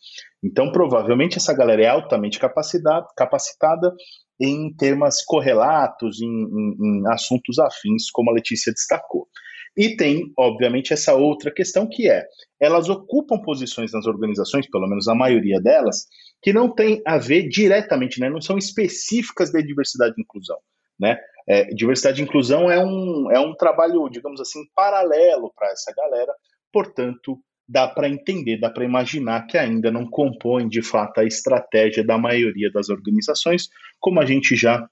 Então, 0.44 0.74
provavelmente, 0.74 1.38
essa 1.38 1.54
galera 1.54 1.84
é 1.84 1.88
altamente 1.88 2.38
capacitada 2.38 3.96
em 4.42 4.76
temas 4.76 5.24
correlatos, 5.24 6.22
em, 6.22 6.28
em, 6.28 6.76
em 6.82 7.08
assuntos 7.08 7.60
afins, 7.60 8.12
como 8.12 8.32
a 8.32 8.34
Letícia 8.34 8.74
destacou. 8.74 9.26
E 9.78 9.96
tem, 9.96 10.34
obviamente, 10.38 10.92
essa 10.92 11.16
outra 11.16 11.50
questão 11.50 11.88
que 11.90 12.10
é: 12.10 12.26
elas 12.60 12.90
ocupam 12.90 13.40
posições 13.42 13.94
nas 13.94 14.06
organizações, 14.06 14.70
pelo 14.70 14.90
menos 14.90 15.08
a 15.08 15.16
maioria 15.16 15.62
delas, 15.62 16.08
que 16.44 16.52
não 16.52 16.76
tem 16.76 17.02
a 17.08 17.18
ver 17.18 17.48
diretamente, 17.48 18.20
né, 18.20 18.30
não 18.30 18.42
são 18.42 18.58
específicas 18.58 19.50
de 19.50 19.64
diversidade 19.64 20.16
e 20.18 20.22
inclusão. 20.22 20.58
Né? 21.00 21.18
É, 21.48 21.66
diversidade 21.74 22.22
e 22.22 22.24
inclusão 22.24 22.70
é 22.70 22.84
um, 22.84 23.32
é 23.32 23.40
um 23.40 23.56
trabalho, 23.56 24.10
digamos 24.10 24.40
assim, 24.42 24.60
paralelo 24.76 25.52
para 25.56 25.70
essa 25.70 25.94
galera, 25.96 26.34
portanto, 26.72 27.40
dá 27.68 27.88
para 27.88 28.10
entender, 28.10 28.60
dá 28.60 28.70
para 28.70 28.84
imaginar 28.84 29.46
que 29.46 29.58
ainda 29.58 29.92
não 29.92 30.10
compõe 30.10 30.68
de 30.68 30.82
fato 30.82 31.20
a 31.20 31.24
estratégia 31.24 32.04
da 32.04 32.18
maioria 32.18 32.72
das 32.72 32.90
organizações, 32.90 33.70
como 34.00 34.20
a 34.20 34.26
gente 34.26 34.56
já 34.56 34.88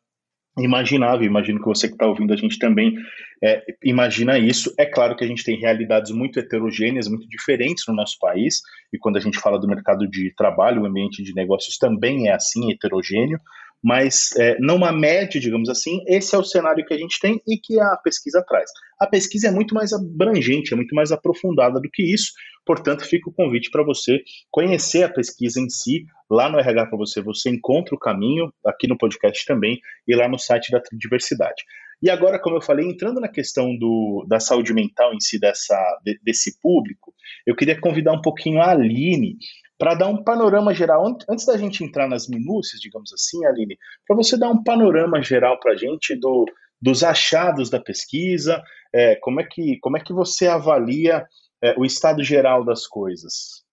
imaginava, 0.60 1.24
imagino 1.24 1.60
que 1.60 1.66
você 1.66 1.88
que 1.88 1.94
está 1.94 2.08
ouvindo 2.08 2.34
a 2.34 2.36
gente 2.36 2.58
também 2.58 2.96
é, 3.44 3.64
imagina 3.84 4.38
isso. 4.40 4.74
É 4.78 4.86
claro 4.86 5.16
que 5.16 5.24
a 5.24 5.28
gente 5.28 5.44
tem 5.44 5.60
realidades 5.60 6.12
muito 6.12 6.40
heterogêneas, 6.40 7.08
muito 7.08 7.28
diferentes 7.28 7.84
no 7.88 7.94
nosso 7.94 8.18
país, 8.20 8.62
e 8.92 8.98
quando 8.98 9.18
a 9.18 9.20
gente 9.20 9.40
fala 9.40 9.60
do 9.60 9.68
mercado 9.68 10.08
de 10.08 10.34
trabalho, 10.36 10.82
o 10.82 10.86
ambiente 10.86 11.24
de 11.24 11.34
negócios 11.34 11.78
também 11.78 12.28
é 12.30 12.34
assim, 12.34 12.72
heterogêneo, 12.72 13.40
mas 13.84 14.32
é, 14.38 14.58
numa 14.60 14.92
média, 14.92 15.40
digamos 15.40 15.70
assim, 15.70 16.04
esse 16.08 16.36
é 16.36 16.38
o 16.38 16.44
cenário 16.44 16.86
que 16.86 16.94
a 16.94 16.98
gente 16.98 17.20
tem 17.20 17.42
e 17.48 17.58
que 17.58 17.80
a 17.80 17.98
pesquisa 17.98 18.44
traz. 18.48 18.70
A 19.00 19.08
pesquisa 19.08 19.48
é 19.48 19.52
muito 19.52 19.76
mais 19.76 19.94
abrangente, 19.94 20.74
é 20.74 20.76
muito 20.76 20.96
mais 20.96 21.12
aprofundada 21.12 21.80
do 21.80 21.90
que 21.92 22.04
isso, 22.04 22.32
portanto, 22.66 23.06
fica 23.06 23.30
o 23.30 23.34
convite 23.34 23.70
para 23.72 23.84
você 23.84 24.22
conhecer 24.52 25.04
a 25.04 25.10
pesquisa 25.10 25.60
em 25.60 25.70
si. 25.70 26.06
Lá 26.30 26.50
no 26.50 26.60
RH 26.60 26.88
para 26.88 26.98
você, 26.98 27.22
você 27.22 27.50
encontra 27.50 27.96
o 27.96 28.00
caminho, 28.00 28.52
aqui 28.66 28.88
no 28.88 28.98
podcast 28.98 29.46
também, 29.46 29.80
e 30.08 30.16
lá 30.16 30.28
no 30.28 30.38
site 30.38 30.72
da 30.72 30.82
Diversidade. 30.92 31.64
E 32.02 32.10
agora, 32.10 32.40
como 32.40 32.58
eu 32.58 32.62
falei, 32.62 32.86
entrando 32.86 33.20
na 33.20 33.28
questão 33.28 33.76
do, 33.76 34.26
da 34.28 34.40
saúde 34.40 34.74
mental 34.74 35.14
em 35.14 35.20
si 35.20 35.40
dessa, 35.40 35.76
de, 36.04 36.20
desse 36.24 36.60
público, 36.62 37.14
eu 37.46 37.56
queria 37.56 37.80
convidar 37.80 38.12
um 38.12 38.22
pouquinho 38.22 38.62
a 38.62 38.72
Aline 38.72 39.38
para 39.78 39.94
dar 39.94 40.08
um 40.08 40.24
panorama 40.24 40.74
geral, 40.74 41.06
antes 41.30 41.46
da 41.46 41.58
gente 41.58 41.84
entrar 41.84 42.08
nas 42.08 42.28
minúcias, 42.28 42.82
digamos 42.82 43.14
assim, 43.14 43.46
Aline, 43.46 43.78
para 44.08 44.16
você 44.16 44.38
dar 44.38 44.50
um 44.50 44.64
panorama 44.64 45.22
geral 45.22 45.60
para 45.60 45.74
a 45.74 45.76
gente 45.76 46.16
do, 46.16 46.46
dos 46.82 47.04
achados 47.04 47.70
da 47.70 47.80
pesquisa, 47.80 48.62
é, 48.94 49.16
como, 49.18 49.40
é 49.40 49.44
que, 49.44 49.78
como 49.80 49.98
é 49.98 50.00
que 50.00 50.14
você 50.14 50.48
avalia 50.48 51.26
é, 51.64 51.76
o 51.78 51.86
estado 51.86 52.24
geral 52.24 52.64
das 52.64 52.88
coisas? 52.88 53.64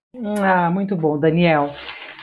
Ah, 0.43 0.71
muito 0.71 0.95
bom, 0.95 1.19
Daniel. 1.19 1.75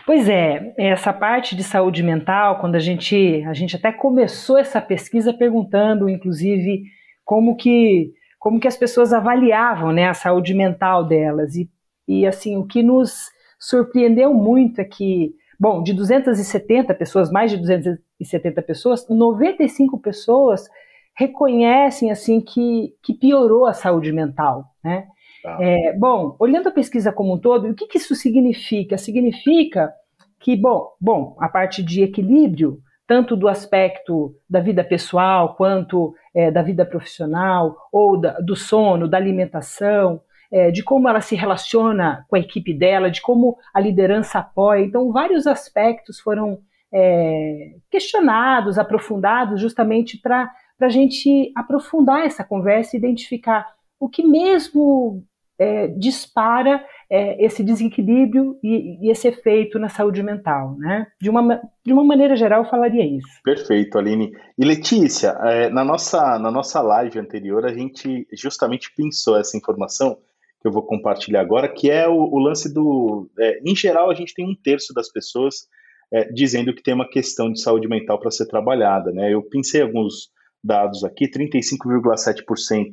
Pois 0.06 0.28
é, 0.28 0.74
essa 0.78 1.14
parte 1.14 1.56
de 1.56 1.64
saúde 1.64 2.02
mental, 2.04 2.60
quando 2.60 2.76
a 2.76 2.80
gente, 2.80 3.44
a 3.48 3.54
gente 3.54 3.76
até 3.76 3.92
começou 3.92 4.58
essa 4.58 4.82
pesquisa 4.82 5.34
perguntando, 5.34 6.10
inclusive, 6.10 6.84
como 7.24 7.56
que, 7.56 8.12
como 8.40 8.60
que 8.60 8.68
as 8.68 8.78
pessoas 8.78 9.14
avaliavam 9.14 9.92
né, 9.92 10.08
a 10.08 10.14
saúde 10.14 10.54
mental 10.54 11.06
delas. 11.06 11.56
E, 11.56 11.70
e 12.08 12.26
assim, 12.26 12.58
o 12.58 12.66
que 12.66 12.82
nos 12.82 13.30
surpreendeu 13.62 14.34
muito 14.34 14.82
é 14.82 14.84
que, 14.84 15.36
bom, 15.60 15.84
de 15.84 15.94
270 15.94 16.96
pessoas, 16.96 17.32
mais 17.32 17.51
de 17.51 17.58
270 17.58 18.60
pessoas, 18.63 19.08
95 19.08 20.00
pessoas 20.00 20.68
reconhecem 21.15 22.10
assim 22.10 22.41
que, 22.41 22.96
que 23.03 23.13
piorou 23.13 23.68
a 23.68 23.74
saúde 23.74 24.12
mental, 24.12 24.65
né? 24.84 25.06
Tá. 25.44 25.58
É, 25.62 25.94
bom, 25.94 26.36
olhando 26.39 26.70
a 26.70 26.72
pesquisa 26.72 27.12
como 27.12 27.36
um 27.36 27.38
todo, 27.38 27.70
o 27.70 27.75
que, 27.75 27.88
que 27.88 27.98
isso 27.98 28.15
significa? 28.15 28.98
Significa 28.98 29.91
que, 30.39 30.56
bom, 30.56 30.89
bom, 31.00 31.36
a 31.39 31.48
parte 31.48 31.84
de 31.84 32.01
equilíbrio, 32.03 32.80
tanto 33.08 33.36
do 33.36 33.48
aspecto 33.48 34.36
da 34.50 34.60
vida 34.60 34.84
pessoal 34.84 35.56
quanto 35.56 36.15
é, 36.34 36.50
da 36.50 36.62
vida 36.62 36.86
profissional, 36.86 37.75
ou 37.91 38.20
da, 38.20 38.39
do 38.39 38.56
sono, 38.56 39.08
da 39.08 39.18
alimentação, 39.18 40.22
é, 40.51 40.70
de 40.70 40.84
como 40.84 41.08
ela 41.08 41.22
se 41.22 41.36
relaciona 41.36 42.25
com 42.27 42.36
a 42.36 42.39
equipe 42.39 42.74
dela, 42.74 43.10
de 43.10 43.22
como 43.22 43.58
a 43.74 43.79
liderança 43.79 44.39
apoia. 44.39 44.84
Então, 44.84 45.12
vários 45.12 45.48
aspectos 45.48 46.20
foram 46.20 46.60
é, 46.93 47.75
questionados, 47.89 48.77
aprofundados, 48.77 49.62
justamente 49.62 50.17
para 50.17 50.51
a 50.79 50.89
gente 50.89 51.51
aprofundar 51.55 52.25
essa 52.25 52.43
conversa 52.43 52.96
e 52.96 53.00
identificar 53.00 53.67
o 54.00 54.10
que 54.10 54.24
mesmo 54.24 55.24
é, 55.58 55.88
dispara 55.88 56.84
é, 57.08 57.46
esse 57.46 57.63
desequilíbrio 57.63 58.58
e, 58.63 59.05
e, 59.05 59.12
esse 59.12 59.27
efeito 59.27 59.77
na 59.77 59.89
saúde 59.89 60.24
mental, 60.24 60.75
né? 60.77 61.05
De 61.22 61.29
uma, 61.29 61.62
de 61.86 61.93
uma 61.93 62.03
maneira 62.03 62.36
geral, 62.36 62.63
eu 62.63 62.70
falaria 62.70 63.05
isso. 63.05 63.27
Perfeito, 63.43 63.98
Aline. 63.98 64.31
E 64.58 64.65
Letícia, 64.65 65.38
é, 65.43 65.70
na, 65.70 65.84
nossa, 65.84 66.39
na 66.39 66.50
nossa 66.50 66.81
live 66.81 67.20
anterior, 67.20 67.65
a 67.65 67.74
gente 67.74 68.27
justamente 68.34 68.91
pensou 68.96 69.38
essa 69.38 69.55
informação 69.55 70.17
que 70.62 70.68
eu 70.68 70.72
vou 70.72 70.84
compartilhar 70.84 71.41
agora, 71.41 71.68
que 71.68 71.89
é 71.89 72.08
o, 72.08 72.13
o 72.13 72.39
lance 72.39 72.72
do. 72.72 73.30
É, 73.39 73.60
em 73.65 73.75
geral, 73.75 74.12
a 74.12 74.13
gente 74.13 74.34
tem 74.34 74.48
um 74.48 74.56
terço 74.56 74.94
das 74.94 75.12
pessoas 75.12 75.68
é, 76.13 76.25
dizendo 76.32 76.74
que 76.74 76.84
tem 76.84 76.94
uma 76.94 77.10
questão 77.10 77.51
de 77.51 77.60
saúde 77.60 77.88
mental 77.88 78.20
para 78.20 78.30
ser 78.30 78.46
trabalhada. 78.46 79.12
Né? 79.12 79.34
Eu 79.34 79.41
pensei 79.41 79.82
alguns 79.82 80.30
dados 80.63 81.03
aqui: 81.03 81.27
35,7% 81.27 82.91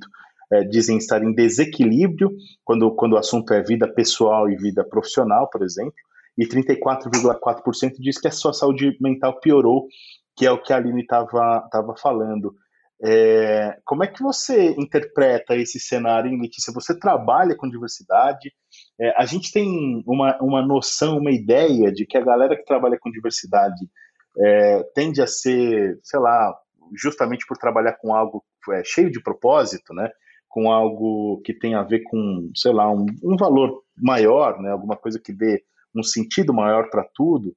é, 0.50 0.64
dizem 0.64 0.96
estar 0.96 1.22
em 1.22 1.34
desequilíbrio 1.34 2.30
quando, 2.64 2.90
quando 2.94 3.12
o 3.12 3.18
assunto 3.18 3.52
é 3.52 3.62
vida 3.62 3.86
pessoal 3.86 4.48
e 4.48 4.56
vida 4.56 4.82
profissional, 4.82 5.48
por 5.50 5.62
exemplo, 5.62 5.92
e 6.38 6.46
34,4% 6.46 7.94
diz 7.98 8.18
que 8.18 8.28
a 8.28 8.32
sua 8.32 8.54
saúde 8.54 8.96
mental 9.00 9.38
piorou, 9.40 9.88
que 10.34 10.46
é 10.46 10.50
o 10.50 10.62
que 10.62 10.72
a 10.72 10.76
Aline 10.76 11.02
estava 11.02 11.94
falando. 12.00 12.54
É, 13.00 13.78
como 13.84 14.02
é 14.02 14.08
que 14.08 14.22
você 14.22 14.70
interpreta 14.70 15.54
esse 15.54 15.78
cenário, 15.78 16.30
hein, 16.30 16.40
Letícia? 16.40 16.72
Você 16.72 16.98
trabalha 16.98 17.56
com 17.56 17.68
diversidade. 17.68 18.52
É, 19.00 19.14
a 19.16 19.24
gente 19.24 19.52
tem 19.52 20.02
uma, 20.06 20.36
uma 20.42 20.66
noção, 20.66 21.18
uma 21.18 21.30
ideia 21.30 21.92
de 21.92 22.04
que 22.04 22.18
a 22.18 22.24
galera 22.24 22.56
que 22.56 22.64
trabalha 22.64 22.98
com 23.00 23.10
diversidade 23.10 23.88
é, 24.36 24.82
tende 24.94 25.22
a 25.22 25.26
ser, 25.26 25.98
sei 26.02 26.18
lá, 26.18 26.56
justamente 26.96 27.46
por 27.46 27.56
trabalhar 27.56 27.92
com 27.94 28.14
algo 28.14 28.44
é, 28.70 28.82
cheio 28.84 29.10
de 29.10 29.22
propósito, 29.22 29.94
né? 29.94 30.10
Com 30.48 30.70
algo 30.70 31.40
que 31.44 31.54
tem 31.54 31.74
a 31.74 31.82
ver 31.82 32.02
com, 32.04 32.50
sei 32.54 32.72
lá, 32.72 32.90
um, 32.90 33.06
um 33.22 33.36
valor 33.36 33.82
maior, 33.96 34.60
né? 34.60 34.70
Alguma 34.70 34.96
coisa 34.96 35.20
que 35.20 35.32
dê 35.32 35.62
um 35.94 36.02
sentido 36.02 36.52
maior 36.52 36.90
para 36.90 37.06
tudo. 37.14 37.54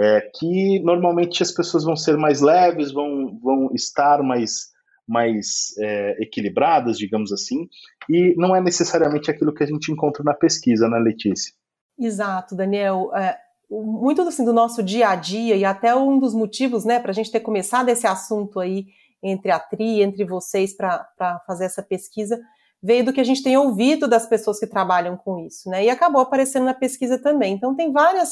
É, 0.00 0.30
que 0.38 0.80
normalmente 0.80 1.42
as 1.42 1.50
pessoas 1.50 1.82
vão 1.82 1.96
ser 1.96 2.16
mais 2.16 2.40
leves, 2.40 2.92
vão, 2.92 3.36
vão 3.42 3.70
estar 3.74 4.22
mais 4.22 4.68
mais 5.08 5.74
é, 5.78 6.22
equilibradas, 6.22 6.98
digamos 6.98 7.32
assim, 7.32 7.68
e 8.08 8.34
não 8.36 8.54
é 8.54 8.60
necessariamente 8.60 9.30
aquilo 9.30 9.54
que 9.54 9.64
a 9.64 9.66
gente 9.66 9.90
encontra 9.90 10.22
na 10.22 10.34
pesquisa, 10.34 10.88
né, 10.88 10.98
Letícia? 10.98 11.52
Exato, 11.98 12.54
Daniel. 12.54 13.10
É, 13.16 13.36
muito 13.70 14.22
assim, 14.22 14.44
do 14.44 14.52
nosso 14.52 14.82
dia 14.82 15.08
a 15.08 15.14
dia, 15.14 15.56
e 15.56 15.64
até 15.64 15.94
um 15.94 16.18
dos 16.18 16.34
motivos 16.34 16.84
né, 16.84 17.00
para 17.00 17.10
a 17.10 17.14
gente 17.14 17.32
ter 17.32 17.40
começado 17.40 17.88
esse 17.88 18.06
assunto 18.06 18.60
aí 18.60 18.86
entre 19.22 19.50
a 19.50 19.58
TRI, 19.58 20.02
entre 20.02 20.24
vocês, 20.24 20.76
para 20.76 21.42
fazer 21.46 21.64
essa 21.64 21.82
pesquisa, 21.82 22.38
veio 22.82 23.04
do 23.04 23.12
que 23.12 23.20
a 23.20 23.24
gente 23.24 23.42
tem 23.42 23.56
ouvido 23.56 24.06
das 24.06 24.26
pessoas 24.26 24.60
que 24.60 24.66
trabalham 24.66 25.16
com 25.16 25.40
isso, 25.40 25.68
né? 25.68 25.84
E 25.84 25.90
acabou 25.90 26.20
aparecendo 26.20 26.64
na 26.64 26.74
pesquisa 26.74 27.18
também. 27.18 27.54
Então, 27.54 27.74
tem 27.74 27.90
várias, 27.90 28.30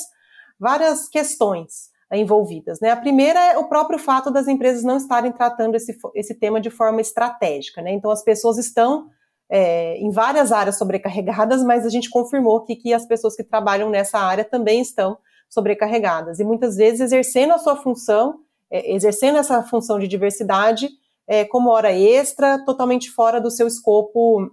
várias 0.61 1.09
questões 1.09 1.91
envolvidas. 2.13 2.81
Né? 2.81 2.91
A 2.91 2.97
primeira 2.97 3.41
é 3.53 3.59
o 3.59 3.69
próprio 3.69 3.99
fato 3.99 4.31
das 4.31 4.47
empresas 4.47 4.85
não 4.85 4.97
estarem 4.97 5.33
tratando 5.33 5.75
esse, 5.75 5.97
esse 6.15 6.35
tema 6.35 6.61
de 6.61 6.71
forma 6.71 7.01
estratégica. 7.01 7.83
Né? 7.83 7.93
Então, 7.93 8.11
as 8.11 8.23
pessoas 8.23 8.59
estão 8.59 9.09
é, 9.51 9.97
em 9.99 10.11
várias 10.11 10.53
áreas 10.53 10.79
sobrecarregadas, 10.79 11.63
mas 11.65 11.85
a 11.85 11.89
gente 11.89 12.11
confirmou 12.11 12.63
que, 12.63 12.77
que 12.77 12.93
as 12.93 13.07
pessoas 13.07 13.35
que 13.35 13.43
trabalham 13.43 13.91
nessa 13.91 14.19
área 14.19 14.45
também 14.45 14.81
estão 14.81 15.19
sobrecarregadas. 15.49 16.39
E 16.39 16.45
muitas 16.45 16.77
vezes 16.77 17.01
exercendo 17.01 17.53
a 17.53 17.59
sua 17.59 17.77
função, 17.77 18.41
é, 18.71 18.95
exercendo 18.95 19.39
essa 19.39 19.63
função 19.63 19.99
de 19.99 20.07
diversidade 20.07 20.89
é, 21.27 21.45
como 21.45 21.71
hora 21.71 21.93
extra, 21.93 22.65
totalmente 22.65 23.11
fora 23.11 23.41
do 23.41 23.51
seu 23.51 23.67
escopo 23.67 24.51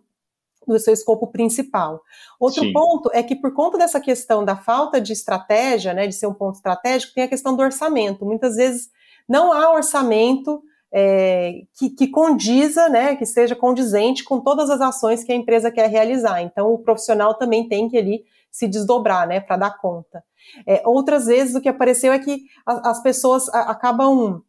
do 0.72 0.80
seu 0.80 0.94
escopo 0.94 1.28
principal. 1.28 2.02
Outro 2.40 2.64
Sim. 2.64 2.74
ponto 2.74 3.10
é 3.14 3.22
que 3.24 3.36
por 3.36 3.54
conta 3.54 3.78
dessa 3.78 4.00
questão 4.00 4.44
da 4.44 4.56
falta 4.56 5.00
de 5.00 5.14
estratégia, 5.14 5.94
né, 5.94 6.08
de 6.08 6.14
ser 6.14 6.28
um 6.28 6.34
ponto 6.34 6.56
estratégico, 6.56 7.14
tem 7.14 7.24
a 7.24 7.28
questão 7.28 7.56
do 7.56 7.62
orçamento. 7.62 8.26
Muitas 8.26 8.56
vezes 8.56 8.90
não 9.28 9.52
há 9.52 9.72
orçamento 9.72 10.62
é, 10.94 11.64
que, 11.78 11.90
que 11.90 12.08
condiza, 12.08 12.88
né, 12.88 13.16
que 13.16 13.26
seja 13.26 13.56
condizente 13.56 14.24
com 14.24 14.40
todas 14.40 14.70
as 14.70 14.80
ações 14.80 15.24
que 15.24 15.32
a 15.32 15.36
empresa 15.36 15.72
quer 15.72 15.90
realizar. 15.90 16.42
Então, 16.42 16.72
o 16.72 16.78
profissional 16.78 17.34
também 17.34 17.68
tem 17.68 17.90
que 17.90 17.98
ali 17.98 18.24
se 18.52 18.68
desdobrar, 18.68 19.28
né, 19.28 19.40
para 19.40 19.58
dar 19.58 19.78
conta. 19.80 20.24
É, 20.68 20.84
outras 20.86 21.26
vezes 21.26 21.56
o 21.56 21.62
que 21.62 21.70
apareceu 21.70 22.14
é 22.14 22.20
que 22.20 22.44
a, 22.66 22.92
as 22.92 23.02
pessoas 23.02 23.50
a, 23.50 23.72
acabam 23.72 24.44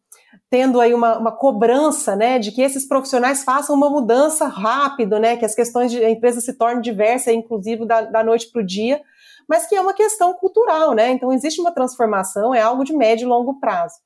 tendo 0.50 0.80
aí 0.80 0.94
uma, 0.94 1.18
uma, 1.18 1.32
cobrança, 1.32 2.14
né, 2.14 2.38
de 2.38 2.52
que 2.52 2.62
esses 2.62 2.86
profissionais 2.86 3.44
façam 3.44 3.74
uma 3.74 3.90
mudança 3.90 4.46
rápido, 4.46 5.18
né, 5.18 5.36
que 5.36 5.44
as 5.44 5.54
questões 5.54 5.90
de 5.90 6.04
a 6.04 6.10
empresa 6.10 6.40
se 6.40 6.52
tornem 6.52 6.80
diversa, 6.80 7.32
inclusive 7.32 7.86
da, 7.86 8.02
da 8.02 8.24
noite 8.24 8.50
para 8.50 8.62
o 8.62 8.66
dia, 8.66 9.00
mas 9.48 9.66
que 9.66 9.74
é 9.74 9.80
uma 9.80 9.92
questão 9.92 10.32
cultural, 10.34 10.92
né, 10.92 11.10
então 11.10 11.32
existe 11.32 11.60
uma 11.60 11.72
transformação, 11.72 12.54
é 12.54 12.60
algo 12.60 12.84
de 12.84 12.96
médio 12.96 13.26
e 13.26 13.28
longo 13.28 13.58
prazo. 13.58 13.96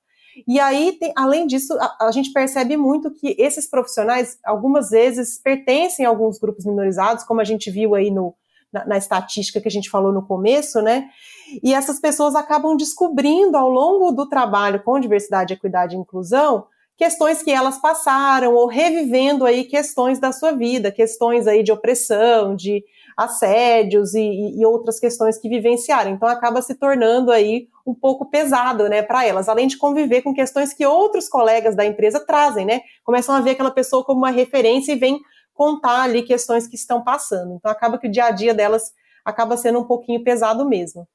E 0.47 0.61
aí, 0.61 0.93
tem, 0.93 1.13
além 1.17 1.47
disso, 1.47 1.77
a, 1.81 2.07
a, 2.07 2.13
gente 2.13 2.33
percebe 2.33 2.77
muito 2.77 3.11
que 3.11 3.35
esses 3.39 3.69
profissionais, 3.69 4.39
algumas 4.45 4.91
vezes, 4.91 5.41
pertencem 5.43 6.07
a 6.07 6.09
alguns 6.09 6.39
grupos 6.39 6.65
minorizados, 6.65 7.25
como 7.25 7.41
a 7.41 7.45
gente 7.45 7.71
viu 7.71 7.95
aí 7.95 8.11
no, 8.11 8.35
na, 8.73 8.87
na, 8.87 8.99
estatística 8.99 9.61
que 9.61 9.69
a 9.69 9.71
gente 9.71 9.91
falou 9.91 10.13
no 10.13 10.27
começo, 10.27 10.81
né? 10.81 11.09
E 11.63 11.75
essas 11.75 12.01
pessoas 12.01 12.35
acabam 12.35 12.77
descobrindo 12.77 13.57
ao 13.57 13.69
longo 13.69 14.13
do 14.13 14.29
trabalho 14.29 14.83
com 14.83 15.01
diversidade, 15.01 15.55
equidade 15.55 15.95
e 15.95 15.99
inclusão 15.99 16.67
questões 16.99 17.45
que 17.45 17.53
elas 17.53 17.81
passaram 17.81 18.55
ou 18.55 18.67
revivendo 18.67 19.47
aí 19.47 19.63
questões 19.63 20.19
da 20.19 20.33
sua 20.33 20.51
vida, 20.51 20.91
questões 20.91 21.47
aí 21.47 21.63
de 21.63 21.71
opressão, 21.71 22.57
de 22.57 22.85
assédios 23.17 24.15
e, 24.15 24.59
e, 24.59 24.67
outras 24.67 24.99
questões 24.99 25.39
que 25.39 25.49
vivenciaram. 25.49 26.11
Então 26.11 26.29
acaba 26.29 26.61
se 26.61 26.75
tornando 26.75 27.31
aí 27.31 27.69
um 27.87 27.95
pouco 27.95 28.27
pesado, 28.27 28.89
né, 28.89 29.01
para 29.01 29.25
elas, 29.25 29.49
além 29.49 29.69
de 29.69 29.79
conviver 29.79 30.23
com 30.23 30.35
questões 30.35 30.75
que 30.75 30.85
outros 30.85 31.29
colegas 31.29 31.77
da 31.77 31.87
empresa 31.87 32.19
trazem, 32.21 32.67
né? 32.67 32.81
Começam 33.05 33.35
a 33.35 33.41
ver 33.41 33.53
aquela 33.53 33.71
pessoa 33.71 34.05
como 34.05 34.19
uma 34.19 34.31
referência 34.31 34.93
e 34.93 34.99
vem 34.99 35.21
contar 35.55 36.03
ali 36.03 36.23
questões 36.23 36.67
que 36.67 36.75
estão 36.75 37.03
passando. 37.03 37.55
Então 37.55 37.71
acaba 37.71 37.97
que 37.97 38.09
o 38.09 38.11
dia 38.11 38.27
a 38.27 38.31
dia 38.33 38.53
delas 38.53 38.93
acaba 39.25 39.57
sendo 39.57 39.79
um 39.79 39.85
pouquinho 39.85 40.23
pesado 40.25 40.69
mesmo. 40.69 41.07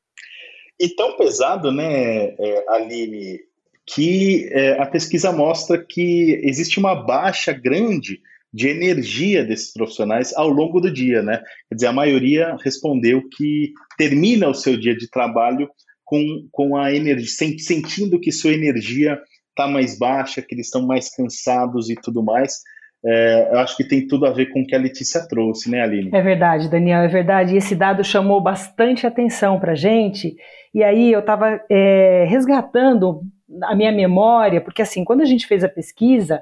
E 0.80 0.90
tão 0.90 1.18
pesado, 1.18 1.72
né, 1.72 2.36
é, 2.40 2.66
Aline, 2.70 3.40
que 3.86 4.50
é, 4.52 4.82
a 4.82 4.86
pesquisa 4.86 5.32
mostra 5.32 5.84
que 5.84 6.40
existe 6.44 6.80
uma 6.80 6.96
baixa 6.96 7.52
grande 7.52 8.22
de 8.54 8.68
energia 8.68 9.44
desses 9.44 9.74
profissionais 9.74 10.34
ao 10.36 10.48
longo 10.48 10.80
do 10.80 10.92
dia, 10.92 11.24
né? 11.24 11.42
Quer 11.68 11.76
dizer, 11.76 11.88
a 11.88 11.94
maioria 11.94 12.56
respondeu 12.64 13.28
que 13.36 13.74
termina 13.98 14.48
o 14.48 14.54
seu 14.54 14.78
dia 14.78 14.96
de 14.96 15.10
trabalho 15.10 15.68
com, 16.06 16.48
com 16.52 16.78
a 16.78 16.94
energia, 16.94 17.58
sentindo 17.58 18.20
que 18.20 18.32
sua 18.32 18.54
energia 18.54 19.20
está 19.50 19.68
mais 19.68 19.98
baixa, 19.98 20.42
que 20.42 20.54
eles 20.54 20.68
estão 20.68 20.86
mais 20.86 21.10
cansados 21.16 21.90
e 21.90 21.96
tudo 21.96 22.24
mais. 22.24 22.62
É, 23.06 23.50
eu 23.52 23.60
acho 23.60 23.76
que 23.76 23.84
tem 23.84 24.08
tudo 24.08 24.26
a 24.26 24.32
ver 24.32 24.48
com 24.48 24.62
o 24.62 24.66
que 24.66 24.76
a 24.76 24.80
Letícia 24.80 25.28
trouxe, 25.28 25.70
né, 25.70 25.82
Aline? 25.82 26.10
É 26.14 26.22
verdade, 26.22 26.70
Daniel, 26.70 27.02
é 27.02 27.08
verdade. 27.08 27.54
E 27.54 27.58
esse 27.58 27.76
dado 27.76 28.04
chamou 28.04 28.40
bastante 28.42 29.06
atenção 29.06 29.60
para 29.60 29.76
gente. 29.76 30.36
E 30.74 30.84
aí 30.84 31.12
eu 31.12 31.20
estava 31.20 31.62
é, 31.70 32.26
resgatando 32.28 33.22
a 33.64 33.76
minha 33.76 33.92
memória, 33.92 34.62
porque 34.62 34.82
assim, 34.82 35.04
quando 35.04 35.22
a 35.22 35.26
gente 35.26 35.46
fez 35.46 35.64
a 35.64 35.70
pesquisa, 35.70 36.42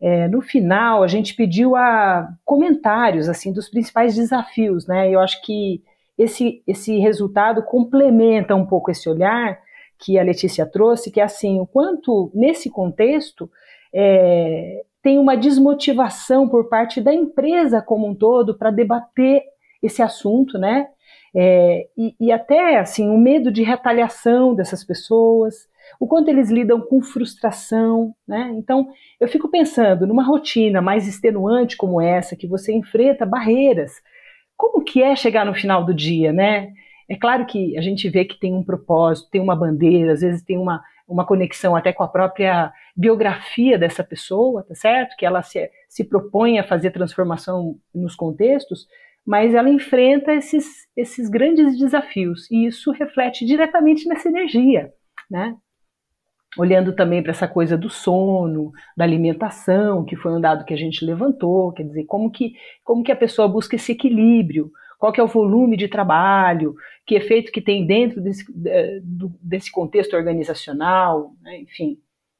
é, 0.00 0.28
no 0.28 0.40
final, 0.40 1.02
a 1.02 1.08
gente 1.08 1.34
pediu 1.34 1.76
a 1.76 2.28
comentários 2.44 3.28
assim 3.28 3.52
dos 3.52 3.68
principais 3.68 4.14
desafios, 4.14 4.86
né? 4.86 5.10
Eu 5.10 5.20
acho 5.20 5.42
que 5.42 5.82
esse, 6.16 6.62
esse 6.66 6.98
resultado 6.98 7.62
complementa 7.62 8.54
um 8.54 8.64
pouco 8.64 8.90
esse 8.90 9.08
olhar 9.08 9.58
que 9.98 10.18
a 10.18 10.22
Letícia 10.22 10.64
trouxe, 10.64 11.10
que 11.10 11.20
é 11.20 11.24
assim, 11.24 11.60
o 11.60 11.66
quanto 11.66 12.30
nesse 12.34 12.70
contexto 12.70 13.50
é, 13.92 14.84
tem 15.02 15.18
uma 15.18 15.36
desmotivação 15.36 16.48
por 16.48 16.68
parte 16.68 17.00
da 17.00 17.12
empresa 17.12 17.80
como 17.80 18.06
um 18.06 18.14
todo 18.14 18.56
para 18.56 18.70
debater 18.70 19.42
esse 19.82 20.02
assunto, 20.02 20.58
né? 20.58 20.88
É, 21.34 21.86
e, 21.96 22.14
e, 22.18 22.32
até 22.32 22.78
assim 22.78 23.08
o 23.10 23.18
medo 23.18 23.52
de 23.52 23.62
retaliação 23.62 24.54
dessas 24.54 24.82
pessoas, 24.82 25.68
o 26.00 26.06
quanto 26.06 26.28
eles 26.28 26.50
lidam 26.50 26.80
com 26.80 27.02
frustração, 27.02 28.14
né? 28.26 28.50
Então, 28.56 28.88
eu 29.20 29.28
fico 29.28 29.48
pensando 29.48 30.06
numa 30.06 30.24
rotina 30.24 30.80
mais 30.80 31.06
extenuante 31.06 31.76
como 31.76 32.00
essa, 32.00 32.36
que 32.36 32.46
você 32.46 32.72
enfrenta 32.72 33.26
barreiras. 33.26 33.92
Como 34.56 34.82
que 34.82 35.02
é 35.02 35.14
chegar 35.14 35.46
no 35.46 35.54
final 35.54 35.84
do 35.84 35.94
dia, 35.94 36.32
né? 36.32 36.72
É 37.08 37.16
claro 37.16 37.46
que 37.46 37.76
a 37.78 37.80
gente 37.80 38.08
vê 38.08 38.24
que 38.24 38.38
tem 38.38 38.54
um 38.54 38.62
propósito, 38.62 39.30
tem 39.30 39.40
uma 39.40 39.56
bandeira, 39.56 40.12
às 40.12 40.20
vezes 40.20 40.42
tem 40.42 40.58
uma, 40.58 40.82
uma 41.06 41.24
conexão 41.24 41.74
até 41.74 41.92
com 41.92 42.02
a 42.02 42.08
própria 42.08 42.72
biografia 42.98 43.78
dessa 43.78 44.02
pessoa, 44.02 44.64
tá 44.64 44.74
certo? 44.74 45.14
Que 45.16 45.24
ela 45.24 45.40
se, 45.40 45.70
se 45.88 46.02
propõe 46.02 46.58
a 46.58 46.64
fazer 46.64 46.90
transformação 46.90 47.78
nos 47.94 48.16
contextos, 48.16 48.88
mas 49.24 49.54
ela 49.54 49.70
enfrenta 49.70 50.34
esses, 50.34 50.88
esses 50.96 51.28
grandes 51.28 51.78
desafios 51.78 52.50
e 52.50 52.66
isso 52.66 52.90
reflete 52.90 53.46
diretamente 53.46 54.08
nessa 54.08 54.28
energia, 54.28 54.92
né? 55.30 55.56
olhando 56.56 56.92
também 56.94 57.22
para 57.22 57.30
essa 57.30 57.46
coisa 57.46 57.76
do 57.76 57.90
sono, 57.90 58.72
da 58.96 59.04
alimentação, 59.04 60.04
que 60.04 60.16
foi 60.16 60.32
um 60.32 60.40
dado 60.40 60.64
que 60.64 60.72
a 60.72 60.76
gente 60.78 61.04
levantou, 61.04 61.72
quer 61.72 61.84
dizer, 61.84 62.04
como 62.04 62.30
que, 62.30 62.54
como 62.82 63.04
que 63.04 63.12
a 63.12 63.16
pessoa 63.16 63.46
busca 63.46 63.76
esse 63.76 63.92
equilíbrio, 63.92 64.72
qual 64.98 65.12
que 65.12 65.20
é 65.20 65.22
o 65.22 65.28
volume 65.28 65.76
de 65.76 65.86
trabalho, 65.88 66.74
que 67.06 67.14
efeito 67.14 67.52
que 67.52 67.60
tem 67.60 67.86
dentro 67.86 68.20
desse, 68.20 68.44
desse 69.40 69.70
contexto 69.70 70.16
organizacional, 70.16 71.32
né? 71.42 71.60
enfim, 71.60 71.98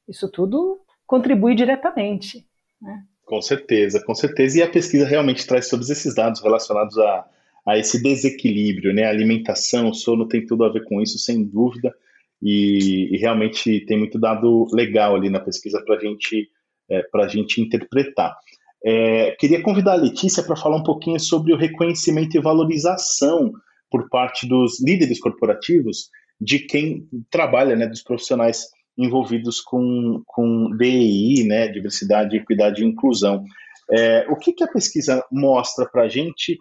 isso 0.09 0.29
tudo 0.29 0.79
contribui 1.05 1.55
diretamente. 1.55 2.45
Né? 2.81 3.03
Com 3.25 3.41
certeza, 3.41 4.03
com 4.03 4.15
certeza, 4.15 4.59
e 4.59 4.63
a 4.63 4.69
pesquisa 4.69 5.05
realmente 5.05 5.45
traz 5.45 5.69
todos 5.69 5.89
esses 5.89 6.15
dados 6.15 6.41
relacionados 6.41 6.97
a, 6.97 7.25
a 7.65 7.77
esse 7.77 8.01
desequilíbrio, 8.01 8.93
né? 8.93 9.05
Alimentação, 9.05 9.93
sono 9.93 10.27
tem 10.27 10.45
tudo 10.45 10.63
a 10.63 10.69
ver 10.71 10.83
com 10.85 10.99
isso, 10.99 11.19
sem 11.19 11.43
dúvida 11.43 11.93
e, 12.41 13.09
e 13.13 13.17
realmente 13.17 13.85
tem 13.85 13.97
muito 13.97 14.17
dado 14.17 14.65
legal 14.73 15.15
ali 15.15 15.29
na 15.29 15.39
pesquisa 15.39 15.83
para 15.85 15.99
gente, 15.99 16.49
é, 16.89 17.03
a 17.13 17.27
gente 17.27 17.61
interpretar. 17.61 18.35
É, 18.83 19.35
queria 19.37 19.61
convidar 19.61 19.93
a 19.93 19.97
Letícia 19.97 20.41
para 20.41 20.55
falar 20.55 20.77
um 20.77 20.83
pouquinho 20.83 21.19
sobre 21.19 21.53
o 21.53 21.57
reconhecimento 21.57 22.37
e 22.37 22.41
valorização 22.41 23.51
por 23.91 24.09
parte 24.09 24.47
dos 24.47 24.81
líderes 24.81 25.19
corporativos 25.19 26.09
de 26.39 26.59
quem 26.59 27.07
trabalha, 27.29 27.75
né, 27.75 27.85
dos 27.87 28.01
profissionais 28.01 28.67
envolvidos 28.99 29.61
com, 29.61 30.21
com 30.27 30.69
DEI, 30.77 31.45
né, 31.47 31.67
diversidade, 31.69 32.35
equidade 32.35 32.83
e 32.83 32.85
inclusão. 32.85 33.43
É, 33.91 34.27
o 34.29 34.35
que, 34.35 34.53
que, 34.53 34.63
a 34.63 34.67
pesquisa 34.67 35.23
mostra 35.31 35.87
para 35.89 36.03
a 36.03 36.07
gente 36.07 36.59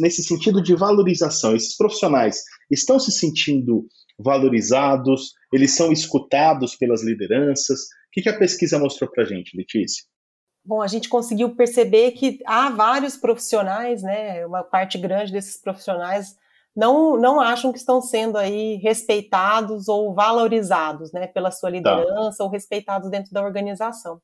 nesse 0.00 0.22
sentido 0.22 0.60
de 0.60 0.74
valorização? 0.74 1.54
Esses 1.54 1.76
profissionais 1.76 2.42
estão 2.70 2.98
se 2.98 3.12
sentindo 3.12 3.86
valorizados, 4.18 5.32
eles 5.52 5.74
são 5.74 5.92
escutados 5.92 6.74
pelas 6.74 7.02
lideranças. 7.02 7.80
O 7.80 7.84
que, 8.12 8.22
que 8.22 8.28
a 8.28 8.38
pesquisa 8.38 8.78
mostrou 8.78 9.10
para 9.10 9.22
a 9.24 9.26
gente, 9.26 9.56
Letícia? 9.56 10.04
Bom, 10.64 10.82
a 10.82 10.88
gente 10.88 11.08
conseguiu 11.08 11.54
perceber 11.54 12.10
que 12.12 12.40
há 12.44 12.68
vários 12.70 13.16
profissionais, 13.16 14.02
né? 14.02 14.44
Uma 14.44 14.64
parte 14.64 14.98
grande 14.98 15.32
desses 15.32 15.56
profissionais 15.56 16.36
não, 16.76 17.16
não 17.16 17.40
acham 17.40 17.72
que 17.72 17.78
estão 17.78 18.02
sendo 18.02 18.36
aí 18.36 18.76
respeitados 18.76 19.88
ou 19.88 20.14
valorizados, 20.14 21.10
né, 21.12 21.26
pela 21.26 21.50
sua 21.50 21.70
tá. 21.70 21.76
liderança 21.76 22.38
tá. 22.38 22.44
ou 22.44 22.50
respeitados 22.50 23.10
dentro 23.10 23.32
da 23.32 23.42
organização. 23.42 24.20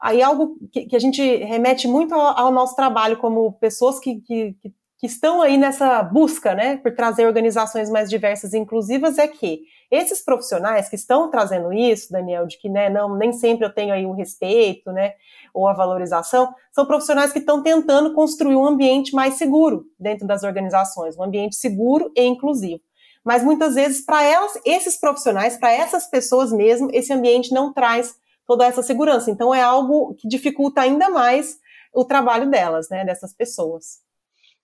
Aí 0.00 0.20
algo 0.20 0.58
que, 0.70 0.86
que 0.86 0.96
a 0.96 0.98
gente 0.98 1.22
remete 1.22 1.86
muito 1.86 2.12
ao, 2.14 2.46
ao, 2.46 2.52
nosso 2.52 2.74
trabalho 2.74 3.16
como 3.16 3.52
pessoas 3.54 3.98
que, 3.98 4.20
que, 4.20 4.54
que 4.60 4.74
que 5.02 5.06
estão 5.08 5.42
aí 5.42 5.58
nessa 5.58 6.00
busca, 6.00 6.54
né, 6.54 6.76
por 6.76 6.94
trazer 6.94 7.26
organizações 7.26 7.90
mais 7.90 8.08
diversas 8.08 8.52
e 8.52 8.58
inclusivas, 8.58 9.18
é 9.18 9.26
que 9.26 9.62
esses 9.90 10.24
profissionais 10.24 10.88
que 10.88 10.94
estão 10.94 11.28
trazendo 11.28 11.72
isso, 11.72 12.12
Daniel, 12.12 12.46
de 12.46 12.56
que, 12.56 12.68
né, 12.68 12.88
não, 12.88 13.16
nem 13.16 13.32
sempre 13.32 13.66
eu 13.66 13.74
tenho 13.74 13.92
aí 13.92 14.06
o 14.06 14.12
respeito, 14.12 14.92
né, 14.92 15.14
ou 15.52 15.66
a 15.66 15.72
valorização, 15.72 16.54
são 16.70 16.86
profissionais 16.86 17.32
que 17.32 17.40
estão 17.40 17.64
tentando 17.64 18.14
construir 18.14 18.54
um 18.54 18.64
ambiente 18.64 19.12
mais 19.12 19.34
seguro 19.34 19.86
dentro 19.98 20.24
das 20.24 20.44
organizações, 20.44 21.18
um 21.18 21.24
ambiente 21.24 21.56
seguro 21.56 22.12
e 22.16 22.24
inclusivo. 22.24 22.80
Mas 23.24 23.42
muitas 23.42 23.74
vezes, 23.74 24.06
para 24.06 24.22
elas, 24.22 24.52
esses 24.64 24.96
profissionais, 24.96 25.56
para 25.56 25.72
essas 25.72 26.06
pessoas 26.06 26.52
mesmo, 26.52 26.88
esse 26.92 27.12
ambiente 27.12 27.52
não 27.52 27.72
traz 27.72 28.14
toda 28.46 28.64
essa 28.64 28.84
segurança. 28.84 29.32
Então, 29.32 29.52
é 29.52 29.62
algo 29.62 30.14
que 30.14 30.28
dificulta 30.28 30.80
ainda 30.80 31.10
mais 31.10 31.58
o 31.92 32.04
trabalho 32.04 32.48
delas, 32.48 32.88
né, 32.88 33.04
dessas 33.04 33.34
pessoas. 33.34 34.00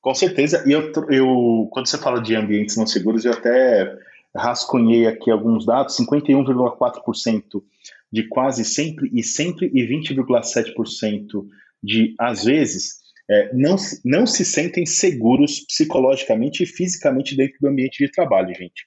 Com 0.00 0.14
certeza. 0.14 0.64
E 0.66 0.72
eu, 0.72 0.92
eu, 1.10 1.68
quando 1.72 1.86
você 1.86 1.98
fala 1.98 2.20
de 2.20 2.34
ambientes 2.34 2.76
não 2.76 2.86
seguros, 2.86 3.24
eu 3.24 3.32
até 3.32 3.96
rascunhei 4.34 5.06
aqui 5.06 5.30
alguns 5.30 5.66
dados: 5.66 5.96
51,4% 5.96 7.62
de 8.10 8.28
quase 8.28 8.64
sempre 8.64 9.10
e 9.12 9.22
sempre 9.22 9.70
e 9.74 9.86
20,7% 9.86 11.46
de 11.82 12.14
às 12.18 12.44
vezes 12.44 12.98
é, 13.30 13.54
não, 13.54 13.76
não 14.04 14.26
se 14.26 14.44
sentem 14.44 14.84
seguros 14.86 15.60
psicologicamente 15.66 16.62
e 16.62 16.66
fisicamente 16.66 17.36
dentro 17.36 17.58
do 17.60 17.68
ambiente 17.68 18.04
de 18.04 18.10
trabalho, 18.10 18.54
gente. 18.54 18.86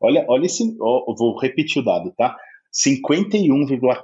Olha, 0.00 0.24
olha 0.28 0.46
esse, 0.46 0.64
ó, 0.80 1.14
vou 1.14 1.38
repetir 1.38 1.82
o 1.82 1.84
dado, 1.84 2.12
tá? 2.16 2.34
51,4% 2.74 4.02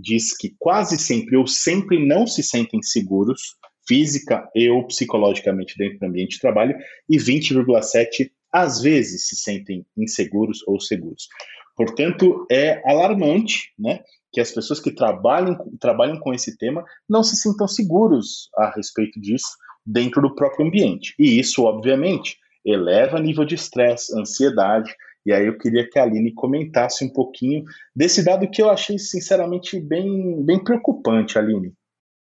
diz 0.00 0.36
que 0.36 0.56
quase 0.58 0.98
sempre 0.98 1.36
ou 1.36 1.46
sempre 1.46 2.04
não 2.04 2.26
se 2.26 2.42
sentem 2.42 2.82
seguros 2.82 3.56
física 3.88 4.48
e 4.54 4.68
ou 4.68 4.86
psicologicamente 4.86 5.74
dentro 5.76 5.98
do 5.98 6.06
ambiente 6.06 6.32
de 6.32 6.40
trabalho 6.40 6.76
e 7.08 7.16
20,7% 7.16 8.30
às 8.52 8.80
vezes 8.80 9.28
se 9.28 9.36
sentem 9.36 9.84
inseguros 9.96 10.66
ou 10.66 10.80
seguros. 10.80 11.28
Portanto, 11.76 12.46
é 12.50 12.82
alarmante, 12.90 13.72
né? 13.78 14.00
que 14.32 14.40
as 14.40 14.50
pessoas 14.50 14.80
que 14.80 14.90
trabalham, 14.90 15.56
trabalham 15.80 16.18
com 16.18 16.34
esse 16.34 16.56
tema 16.56 16.84
não 17.08 17.22
se 17.22 17.36
sintam 17.36 17.66
seguros 17.66 18.50
a 18.56 18.70
respeito 18.74 19.20
disso 19.20 19.48
dentro 19.84 20.20
do 20.20 20.34
próprio 20.34 20.66
ambiente. 20.66 21.14
E 21.18 21.38
isso, 21.38 21.64
obviamente, 21.64 22.36
eleva 22.64 23.20
nível 23.20 23.44
de 23.44 23.54
estresse, 23.54 24.16
ansiedade. 24.18 24.94
E 25.24 25.32
aí 25.32 25.46
eu 25.46 25.56
queria 25.56 25.88
que 25.88 25.98
a 25.98 26.02
Aline 26.02 26.32
comentasse 26.34 27.04
um 27.04 27.12
pouquinho 27.12 27.64
desse 27.94 28.22
dado 28.22 28.48
que 28.50 28.60
eu 28.60 28.68
achei, 28.68 28.98
sinceramente, 28.98 29.80
bem, 29.80 30.44
bem 30.44 30.62
preocupante, 30.62 31.38
Aline. 31.38 31.72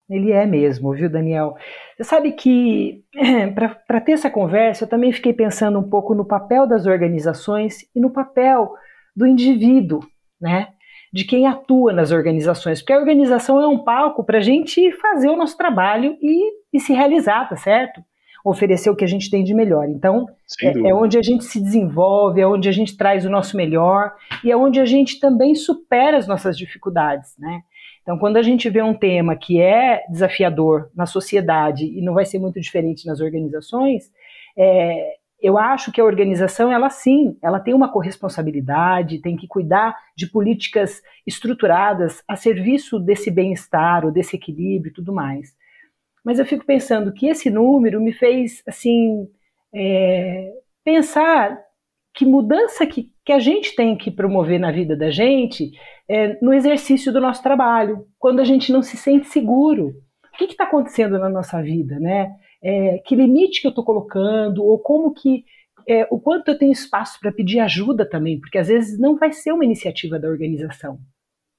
Ele 0.08 0.30
é 0.30 0.46
mesmo, 0.46 0.92
viu, 0.92 1.10
Daniel? 1.10 1.56
Você 1.96 2.04
sabe 2.04 2.32
que, 2.32 3.02
para 3.86 4.00
ter 4.00 4.12
essa 4.12 4.30
conversa, 4.30 4.84
eu 4.84 4.88
também 4.88 5.12
fiquei 5.12 5.32
pensando 5.32 5.78
um 5.78 5.88
pouco 5.88 6.14
no 6.14 6.24
papel 6.24 6.66
das 6.66 6.86
organizações 6.86 7.78
e 7.94 8.00
no 8.00 8.10
papel 8.10 8.72
do 9.16 9.26
indivíduo, 9.26 10.00
né? 10.40 10.68
De 11.12 11.24
quem 11.24 11.46
atua 11.46 11.92
nas 11.92 12.12
organizações, 12.12 12.80
porque 12.80 12.92
a 12.92 12.98
organização 12.98 13.60
é 13.60 13.66
um 13.66 13.82
palco 13.82 14.22
para 14.22 14.38
a 14.38 14.42
gente 14.42 14.92
fazer 14.92 15.28
o 15.28 15.36
nosso 15.36 15.56
trabalho 15.56 16.16
e, 16.20 16.52
e, 16.72 16.78
se 16.78 16.92
realizar, 16.92 17.48
tá 17.48 17.56
certo? 17.56 18.00
Oferecer 18.44 18.90
o 18.90 18.94
que 18.94 19.04
a 19.04 19.08
gente 19.08 19.28
tem 19.28 19.42
de 19.42 19.54
melhor. 19.54 19.88
Então, 19.88 20.26
é, 20.62 20.88
é, 20.90 20.94
onde 20.94 21.18
a 21.18 21.22
gente 21.22 21.44
se 21.44 21.60
desenvolve, 21.60 22.40
é 22.40 22.46
onde 22.46 22.68
a 22.68 22.72
gente 22.72 22.96
traz 22.96 23.24
o 23.24 23.30
nosso 23.30 23.56
melhor 23.56 24.12
e 24.44 24.52
é 24.52 24.56
onde 24.56 24.78
a 24.78 24.84
gente 24.84 25.18
também 25.18 25.54
supera 25.54 26.16
as 26.16 26.28
nossas 26.28 26.56
dificuldades, 26.56 27.34
né? 27.38 27.62
Então, 28.06 28.16
quando 28.16 28.36
a 28.36 28.42
gente 28.42 28.70
vê 28.70 28.80
um 28.80 28.94
tema 28.94 29.34
que 29.34 29.60
é 29.60 30.04
desafiador 30.08 30.88
na 30.94 31.06
sociedade 31.06 31.86
e 31.86 32.00
não 32.00 32.14
vai 32.14 32.24
ser 32.24 32.38
muito 32.38 32.60
diferente 32.60 33.04
nas 33.04 33.20
organizações, 33.20 34.12
é, 34.56 35.16
eu 35.42 35.58
acho 35.58 35.90
que 35.90 36.00
a 36.00 36.04
organização, 36.04 36.70
ela 36.70 36.88
sim, 36.88 37.36
ela 37.42 37.58
tem 37.58 37.74
uma 37.74 37.90
corresponsabilidade, 37.90 39.20
tem 39.20 39.36
que 39.36 39.48
cuidar 39.48 39.96
de 40.16 40.28
políticas 40.28 41.02
estruturadas 41.26 42.22
a 42.28 42.36
serviço 42.36 43.00
desse 43.00 43.28
bem-estar 43.28 44.04
ou 44.04 44.12
desse 44.12 44.36
equilíbrio 44.36 44.90
e 44.90 44.94
tudo 44.94 45.12
mais. 45.12 45.56
Mas 46.24 46.38
eu 46.38 46.46
fico 46.46 46.64
pensando 46.64 47.12
que 47.12 47.26
esse 47.26 47.50
número 47.50 48.00
me 48.00 48.12
fez, 48.12 48.62
assim, 48.68 49.28
é, 49.74 50.52
pensar 50.84 51.58
que 52.14 52.24
mudança 52.24 52.86
que, 52.86 53.10
que 53.26 53.32
a 53.32 53.40
gente 53.40 53.74
tem 53.74 53.96
que 53.96 54.08
promover 54.08 54.60
na 54.60 54.70
vida 54.70 54.96
da 54.96 55.10
gente 55.10 55.72
é, 56.08 56.38
no 56.40 56.54
exercício 56.54 57.12
do 57.12 57.20
nosso 57.20 57.42
trabalho, 57.42 58.06
quando 58.20 58.38
a 58.38 58.44
gente 58.44 58.72
não 58.72 58.82
se 58.82 58.96
sente 58.96 59.26
seguro. 59.26 59.94
O 60.32 60.38
que 60.38 60.44
está 60.44 60.62
acontecendo 60.62 61.18
na 61.18 61.28
nossa 61.28 61.60
vida, 61.60 61.98
né? 61.98 62.30
É, 62.62 62.98
que 63.04 63.16
limite 63.16 63.60
que 63.60 63.66
eu 63.66 63.70
estou 63.70 63.84
colocando, 63.84 64.64
ou 64.64 64.78
como 64.78 65.12
que 65.12 65.44
é, 65.88 66.06
o 66.08 66.20
quanto 66.20 66.48
eu 66.48 66.58
tenho 66.58 66.70
espaço 66.70 67.18
para 67.20 67.32
pedir 67.32 67.58
ajuda 67.58 68.08
também, 68.08 68.38
porque 68.38 68.58
às 68.58 68.68
vezes 68.68 68.98
não 68.98 69.16
vai 69.16 69.32
ser 69.32 69.52
uma 69.52 69.64
iniciativa 69.64 70.18
da 70.18 70.28
organização. 70.28 70.98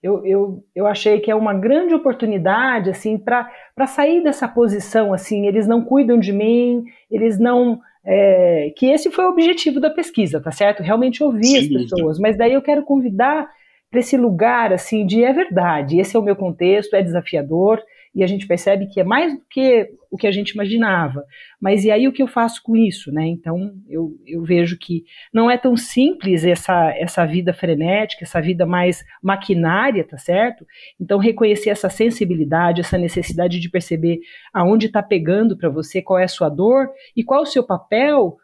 Eu, 0.01 0.25
eu, 0.25 0.63
eu 0.75 0.87
achei 0.87 1.19
que 1.19 1.31
é 1.31 1.35
uma 1.35 1.53
grande 1.53 1.93
oportunidade 1.93 2.89
assim 2.89 3.17
para 3.17 3.87
sair 3.87 4.23
dessa 4.23 4.47
posição 4.47 5.13
assim, 5.13 5.47
eles 5.47 5.67
não 5.67 5.83
cuidam 5.83 6.19
de 6.19 6.31
mim, 6.31 6.83
eles 7.09 7.37
não 7.37 7.81
é, 8.09 8.71
que 8.77 8.85
esse 8.85 9.11
foi 9.11 9.25
o 9.25 9.29
objetivo 9.29 9.81
da 9.81 9.89
pesquisa, 9.89 10.39
tá 10.39 10.49
certo? 10.49 10.81
Realmente 10.81 11.21
ouvir 11.21 11.45
Sim, 11.45 11.57
as 11.57 11.67
pessoas. 11.67 12.19
Mas 12.19 12.37
daí 12.37 12.53
eu 12.53 12.61
quero 12.61 12.83
convidar 12.83 13.49
para 13.91 13.99
esse 13.99 14.15
lugar 14.15 14.71
assim 14.71 15.05
de 15.05 15.23
é 15.23 15.33
verdade, 15.33 15.99
esse 15.99 16.15
é 16.15 16.19
o 16.19 16.23
meu 16.23 16.35
contexto, 16.35 16.93
é 16.95 17.03
desafiador, 17.03 17.81
e 18.13 18.23
a 18.23 18.27
gente 18.27 18.47
percebe 18.47 18.87
que 18.87 18.99
é 18.99 19.03
mais 19.03 19.33
do 19.33 19.41
que 19.49 19.89
o 20.09 20.17
que 20.17 20.25
a 20.25 20.31
gente 20.31 20.51
imaginava. 20.51 21.23
Mas 21.61 21.83
e 21.83 21.91
aí 21.91 22.07
o 22.07 22.11
que 22.11 22.23
eu 22.23 22.27
faço 22.27 22.61
com 22.63 22.75
isso, 22.75 23.11
né? 23.11 23.27
Então 23.27 23.73
eu, 23.87 24.11
eu 24.25 24.43
vejo 24.43 24.77
que 24.77 25.03
não 25.33 25.51
é 25.51 25.57
tão 25.57 25.75
simples 25.75 26.43
essa, 26.43 26.91
essa 26.97 27.25
vida 27.25 27.53
frenética, 27.53 28.23
essa 28.23 28.41
vida 28.41 28.65
mais 28.65 29.03
maquinária, 29.21 30.03
tá 30.03 30.17
certo? 30.17 30.65
Então 30.99 31.19
reconhecer 31.19 31.69
essa 31.69 31.89
sensibilidade, 31.89 32.81
essa 32.81 32.97
necessidade 32.97 33.59
de 33.59 33.69
perceber 33.69 34.19
aonde 34.53 34.87
está 34.87 35.03
pegando 35.03 35.57
para 35.57 35.69
você, 35.69 36.01
qual 36.01 36.19
é 36.19 36.23
a 36.23 36.29
sua 36.29 36.49
dor 36.49 36.89
e 37.15 37.23
qual 37.23 37.41
é 37.41 37.43
o 37.43 37.45
seu 37.45 37.63
papel 37.63 38.37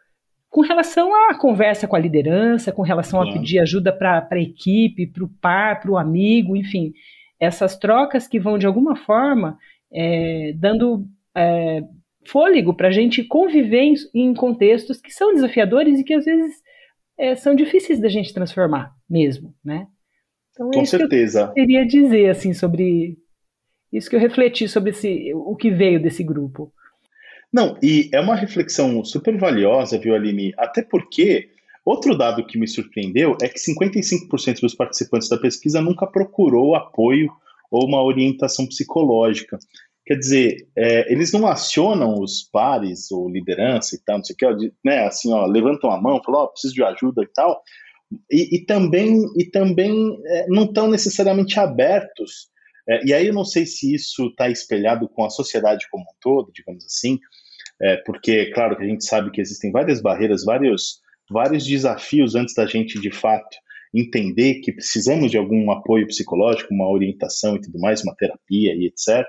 com 0.50 0.60
relação 0.60 1.12
à 1.28 1.36
conversa 1.36 1.88
com 1.88 1.96
a 1.96 1.98
liderança, 1.98 2.70
com 2.70 2.82
relação 2.82 3.20
a 3.20 3.32
pedir 3.32 3.58
ajuda 3.58 3.92
para 3.92 4.28
a 4.30 4.38
equipe, 4.38 5.04
para 5.04 5.24
o 5.24 5.28
par, 5.40 5.80
para 5.80 5.90
o 5.90 5.98
amigo, 5.98 6.54
enfim 6.54 6.92
essas 7.44 7.76
trocas 7.76 8.26
que 8.26 8.40
vão, 8.40 8.58
de 8.58 8.66
alguma 8.66 8.96
forma, 8.96 9.58
é, 9.92 10.52
dando 10.56 11.06
é, 11.36 11.82
fôlego 12.26 12.74
para 12.74 12.88
a 12.88 12.92
gente 12.92 13.22
conviver 13.24 13.82
em, 13.82 13.94
em, 14.14 14.34
contextos 14.34 15.00
que 15.00 15.12
são 15.12 15.34
desafiadores 15.34 16.00
e 16.00 16.04
que, 16.04 16.14
às 16.14 16.24
vezes, 16.24 16.62
é, 17.18 17.36
são 17.36 17.54
difíceis 17.54 18.00
da 18.00 18.08
gente 18.08 18.34
transformar 18.34 18.92
mesmo, 19.08 19.54
né? 19.64 19.86
Então, 20.50 20.70
é 20.70 20.78
Com 20.78 20.84
certeza. 20.84 21.44
Que 21.44 21.60
eu 21.60 21.66
queria 21.66 21.86
dizer, 21.86 22.30
assim, 22.30 22.52
sobre 22.52 23.16
isso 23.92 24.10
que 24.10 24.16
eu 24.16 24.20
refleti 24.20 24.68
sobre 24.68 24.90
esse, 24.90 25.32
o 25.34 25.54
que 25.54 25.70
veio 25.70 26.02
desse 26.02 26.24
grupo. 26.24 26.72
Não, 27.52 27.78
e 27.80 28.10
é 28.12 28.18
uma 28.18 28.34
reflexão 28.34 29.04
super 29.04 29.38
valiosa, 29.38 29.96
viu, 29.96 30.14
Aline? 30.14 30.52
Até 30.58 30.82
porque 30.82 31.50
Outro 31.84 32.16
dado 32.16 32.46
que 32.46 32.58
me 32.58 32.66
surpreendeu 32.66 33.36
é 33.42 33.48
que 33.48 33.58
55% 33.58 34.60
dos 34.60 34.74
participantes 34.74 35.28
da 35.28 35.36
pesquisa 35.36 35.82
nunca 35.82 36.06
procurou 36.06 36.74
apoio 36.74 37.30
ou 37.70 37.86
uma 37.86 38.02
orientação 38.02 38.66
psicológica. 38.66 39.58
Quer 40.06 40.16
dizer, 40.16 40.68
é, 40.76 41.12
eles 41.12 41.32
não 41.32 41.46
acionam 41.46 42.20
os 42.20 42.42
pares 42.42 43.10
ou 43.10 43.28
liderança 43.28 43.96
e 43.96 43.98
tal, 43.98 44.18
não 44.18 44.24
sei 44.24 44.34
o 44.34 44.36
que, 44.36 44.72
né, 44.84 45.06
assim, 45.06 45.32
ó, 45.32 45.46
levantam 45.46 45.90
a 45.90 46.00
mão, 46.00 46.22
falam, 46.22 46.42
ó, 46.42 46.44
oh, 46.44 46.48
preciso 46.48 46.74
de 46.74 46.84
ajuda 46.84 47.22
e 47.22 47.28
tal, 47.28 47.62
e, 48.30 48.56
e 48.56 48.64
também, 48.64 49.22
e 49.36 49.44
também 49.46 50.18
é, 50.26 50.46
não 50.48 50.64
estão 50.64 50.88
necessariamente 50.88 51.58
abertos. 51.58 52.48
É, 52.86 53.06
e 53.06 53.14
aí 53.14 53.28
eu 53.28 53.34
não 53.34 53.44
sei 53.44 53.64
se 53.64 53.94
isso 53.94 54.26
está 54.26 54.48
espelhado 54.48 55.08
com 55.08 55.24
a 55.24 55.30
sociedade 55.30 55.86
como 55.90 56.04
um 56.04 56.14
todo, 56.20 56.52
digamos 56.52 56.84
assim, 56.84 57.18
é, 57.80 57.96
porque, 57.98 58.50
claro, 58.52 58.76
que 58.76 58.82
a 58.82 58.86
gente 58.86 59.04
sabe 59.04 59.30
que 59.30 59.40
existem 59.40 59.72
várias 59.72 60.00
barreiras, 60.00 60.44
vários 60.44 61.00
vários 61.30 61.66
desafios 61.66 62.34
antes 62.34 62.54
da 62.54 62.66
gente, 62.66 63.00
de 63.00 63.10
fato, 63.10 63.56
entender 63.94 64.60
que 64.60 64.72
precisamos 64.72 65.30
de 65.30 65.38
algum 65.38 65.70
apoio 65.70 66.06
psicológico, 66.06 66.74
uma 66.74 66.88
orientação 66.88 67.56
e 67.56 67.60
tudo 67.60 67.78
mais, 67.78 68.02
uma 68.02 68.14
terapia 68.14 68.74
e 68.74 68.86
etc. 68.86 69.24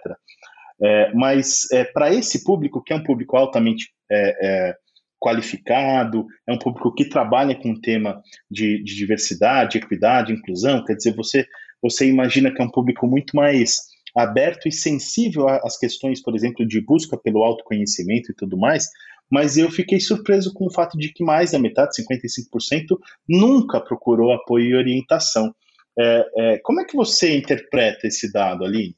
É, 0.81 1.13
mas 1.13 1.71
é, 1.71 1.84
para 1.84 2.13
esse 2.13 2.43
público, 2.43 2.84
que 2.84 2.91
é 2.91 2.95
um 2.95 3.03
público 3.03 3.38
altamente 3.38 3.89
é, 4.12 4.47
é, 4.69 4.75
qualificado, 5.19 6.25
é 6.47 6.53
um 6.53 6.60
público 6.60 6.93
que 6.93 7.08
trabalha 7.08 7.55
com 7.55 7.71
o 7.71 7.79
tema 7.79 8.21
de, 8.49 8.84
de, 8.84 8.95
diversidade, 8.95 9.77
equidade, 9.77 10.34
inclusão, 10.34 10.84
quer 10.84 10.95
dizer, 10.95 11.15
você, 11.15 11.45
você 11.81 12.08
imagina 12.08 12.53
que 12.53 12.62
é 12.62 12.65
um 12.65 12.71
público 12.71 13.08
muito 13.08 13.36
mais 13.36 13.77
aberto 14.15 14.67
e 14.67 14.71
sensível 14.71 15.47
às 15.47 15.77
questões, 15.77 16.21
por 16.21 16.36
exemplo, 16.36 16.65
de 16.65 16.81
busca 16.81 17.17
pelo 17.17 17.43
autoconhecimento 17.43 18.31
e 18.31 18.36
tudo 18.36 18.58
mais, 18.58 18.88
mas 19.31 19.57
eu 19.57 19.69
fiquei 19.71 19.99
surpreso 19.99 20.53
com 20.53 20.67
o 20.67 20.71
fato 20.71 20.97
de 20.97 21.11
que 21.11 21.23
mais 21.23 21.51
da 21.51 21.59
metade, 21.59 22.01
55%, 22.01 22.97
nunca 23.27 23.79
procurou 23.79 24.31
apoio 24.31 24.65
e 24.65 24.75
orientação. 24.75 25.53
É, 25.97 26.25
é, 26.38 26.57
como 26.59 26.81
é 26.81 26.85
que 26.85 26.95
você 26.95 27.38
interpreta 27.38 28.07
esse 28.07 28.31
dado, 28.31 28.63
Aline? 28.65 28.95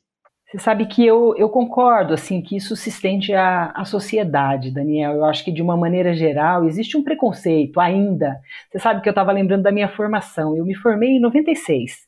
Você 0.49 0.59
sabe 0.59 0.85
que 0.85 1.05
eu, 1.05 1.35
eu 1.35 1.49
concordo, 1.49 2.13
assim, 2.13 2.41
que 2.41 2.55
isso 2.55 2.73
se 2.73 2.87
estende 2.87 3.33
à, 3.33 3.71
à 3.75 3.83
sociedade, 3.83 4.71
Daniel. 4.71 5.15
Eu 5.15 5.25
acho 5.25 5.43
que, 5.43 5.51
de 5.51 5.61
uma 5.61 5.75
maneira 5.75 6.13
geral, 6.13 6.65
existe 6.65 6.95
um 6.95 7.03
preconceito 7.03 7.81
ainda. 7.81 8.39
Você 8.71 8.79
sabe 8.79 9.01
que 9.01 9.09
eu 9.09 9.11
estava 9.11 9.33
lembrando 9.33 9.63
da 9.63 9.73
minha 9.73 9.89
formação. 9.89 10.55
Eu 10.55 10.65
me 10.65 10.73
formei 10.73 11.17
em 11.17 11.19
96. 11.19 12.07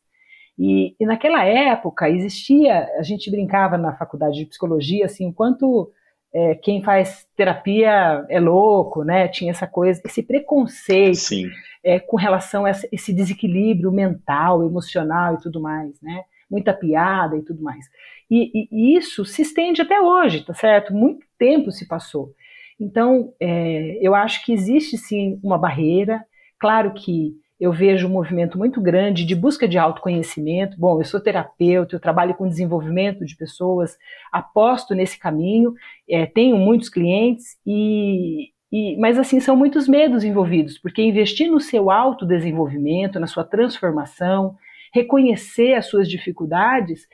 E, 0.57 0.95
e 0.97 1.05
naquela 1.05 1.43
época 1.43 2.09
existia, 2.09 2.87
a 2.97 3.03
gente 3.03 3.29
brincava 3.29 3.77
na 3.77 3.95
faculdade 3.97 4.37
de 4.37 4.45
psicologia, 4.45 5.05
assim, 5.05 5.25
enquanto 5.25 5.91
é, 6.33 6.55
quem 6.55 6.83
faz 6.83 7.27
terapia 7.35 8.25
é 8.29 8.39
louco, 8.39 9.03
né? 9.03 9.27
Tinha 9.27 9.51
essa 9.51 9.65
coisa, 9.65 10.01
esse 10.05 10.21
preconceito 10.21 11.49
é, 11.83 11.99
com 11.99 12.17
relação 12.17 12.65
a 12.65 12.71
esse 12.91 13.13
desequilíbrio 13.13 13.91
mental, 13.91 14.63
emocional 14.63 15.35
e 15.35 15.41
tudo 15.41 15.59
mais, 15.61 15.99
né? 16.01 16.23
Muita 16.49 16.73
piada 16.73 17.37
e 17.37 17.41
tudo 17.43 17.61
mais. 17.61 17.85
E, 18.29 18.67
e 18.71 18.97
isso 18.97 19.25
se 19.25 19.41
estende 19.41 19.81
até 19.81 19.99
hoje, 19.99 20.45
tá 20.45 20.53
certo? 20.53 20.93
Muito 20.93 21.25
tempo 21.37 21.71
se 21.71 21.87
passou. 21.87 22.33
Então, 22.79 23.33
é, 23.39 23.97
eu 24.01 24.15
acho 24.15 24.45
que 24.45 24.53
existe 24.53 24.97
sim 24.97 25.39
uma 25.43 25.57
barreira. 25.57 26.23
Claro 26.59 26.93
que 26.93 27.33
eu 27.59 27.73
vejo 27.73 28.07
um 28.07 28.11
movimento 28.11 28.57
muito 28.57 28.79
grande 28.79 29.25
de 29.25 29.35
busca 29.35 29.67
de 29.67 29.77
autoconhecimento. 29.77 30.79
Bom, 30.79 30.99
eu 30.99 31.05
sou 31.05 31.19
terapeuta, 31.19 31.95
eu 31.95 31.99
trabalho 31.99 32.33
com 32.33 32.47
desenvolvimento 32.47 33.25
de 33.25 33.35
pessoas, 33.35 33.97
aposto 34.31 34.95
nesse 34.95 35.19
caminho, 35.19 35.73
é, 36.09 36.25
tenho 36.25 36.55
muitos 36.55 36.87
clientes 36.87 37.57
e, 37.67 38.51
e, 38.71 38.97
mas 38.97 39.19
assim 39.19 39.41
são 39.41 39.57
muitos 39.57 39.87
medos 39.87 40.23
envolvidos, 40.23 40.77
porque 40.77 41.01
investir 41.01 41.51
no 41.51 41.59
seu 41.59 41.91
autodesenvolvimento, 41.91 43.19
na 43.19 43.27
sua 43.27 43.43
transformação, 43.43 44.55
reconhecer 44.93 45.73
as 45.73 45.87
suas 45.87 46.09
dificuldades 46.09 47.07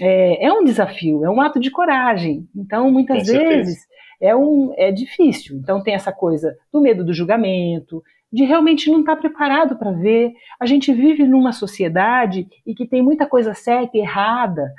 é, 0.00 0.46
é 0.46 0.52
um 0.52 0.62
desafio, 0.62 1.24
é 1.24 1.30
um 1.30 1.40
ato 1.40 1.58
de 1.58 1.70
coragem. 1.70 2.48
Então, 2.54 2.90
muitas 2.90 3.26
vezes 3.26 3.86
é, 4.20 4.34
um, 4.34 4.72
é 4.76 4.92
difícil. 4.92 5.56
Então, 5.56 5.82
tem 5.82 5.94
essa 5.94 6.12
coisa 6.12 6.56
do 6.72 6.80
medo 6.80 7.04
do 7.04 7.12
julgamento, 7.12 8.02
de 8.32 8.44
realmente 8.44 8.90
não 8.90 9.00
estar 9.00 9.16
tá 9.16 9.20
preparado 9.20 9.76
para 9.76 9.92
ver. 9.92 10.32
A 10.60 10.66
gente 10.66 10.92
vive 10.92 11.24
numa 11.24 11.52
sociedade 11.52 12.46
e 12.66 12.74
que 12.74 12.86
tem 12.86 13.02
muita 13.02 13.26
coisa 13.26 13.54
certa 13.54 13.96
e 13.96 14.00
errada, 14.00 14.72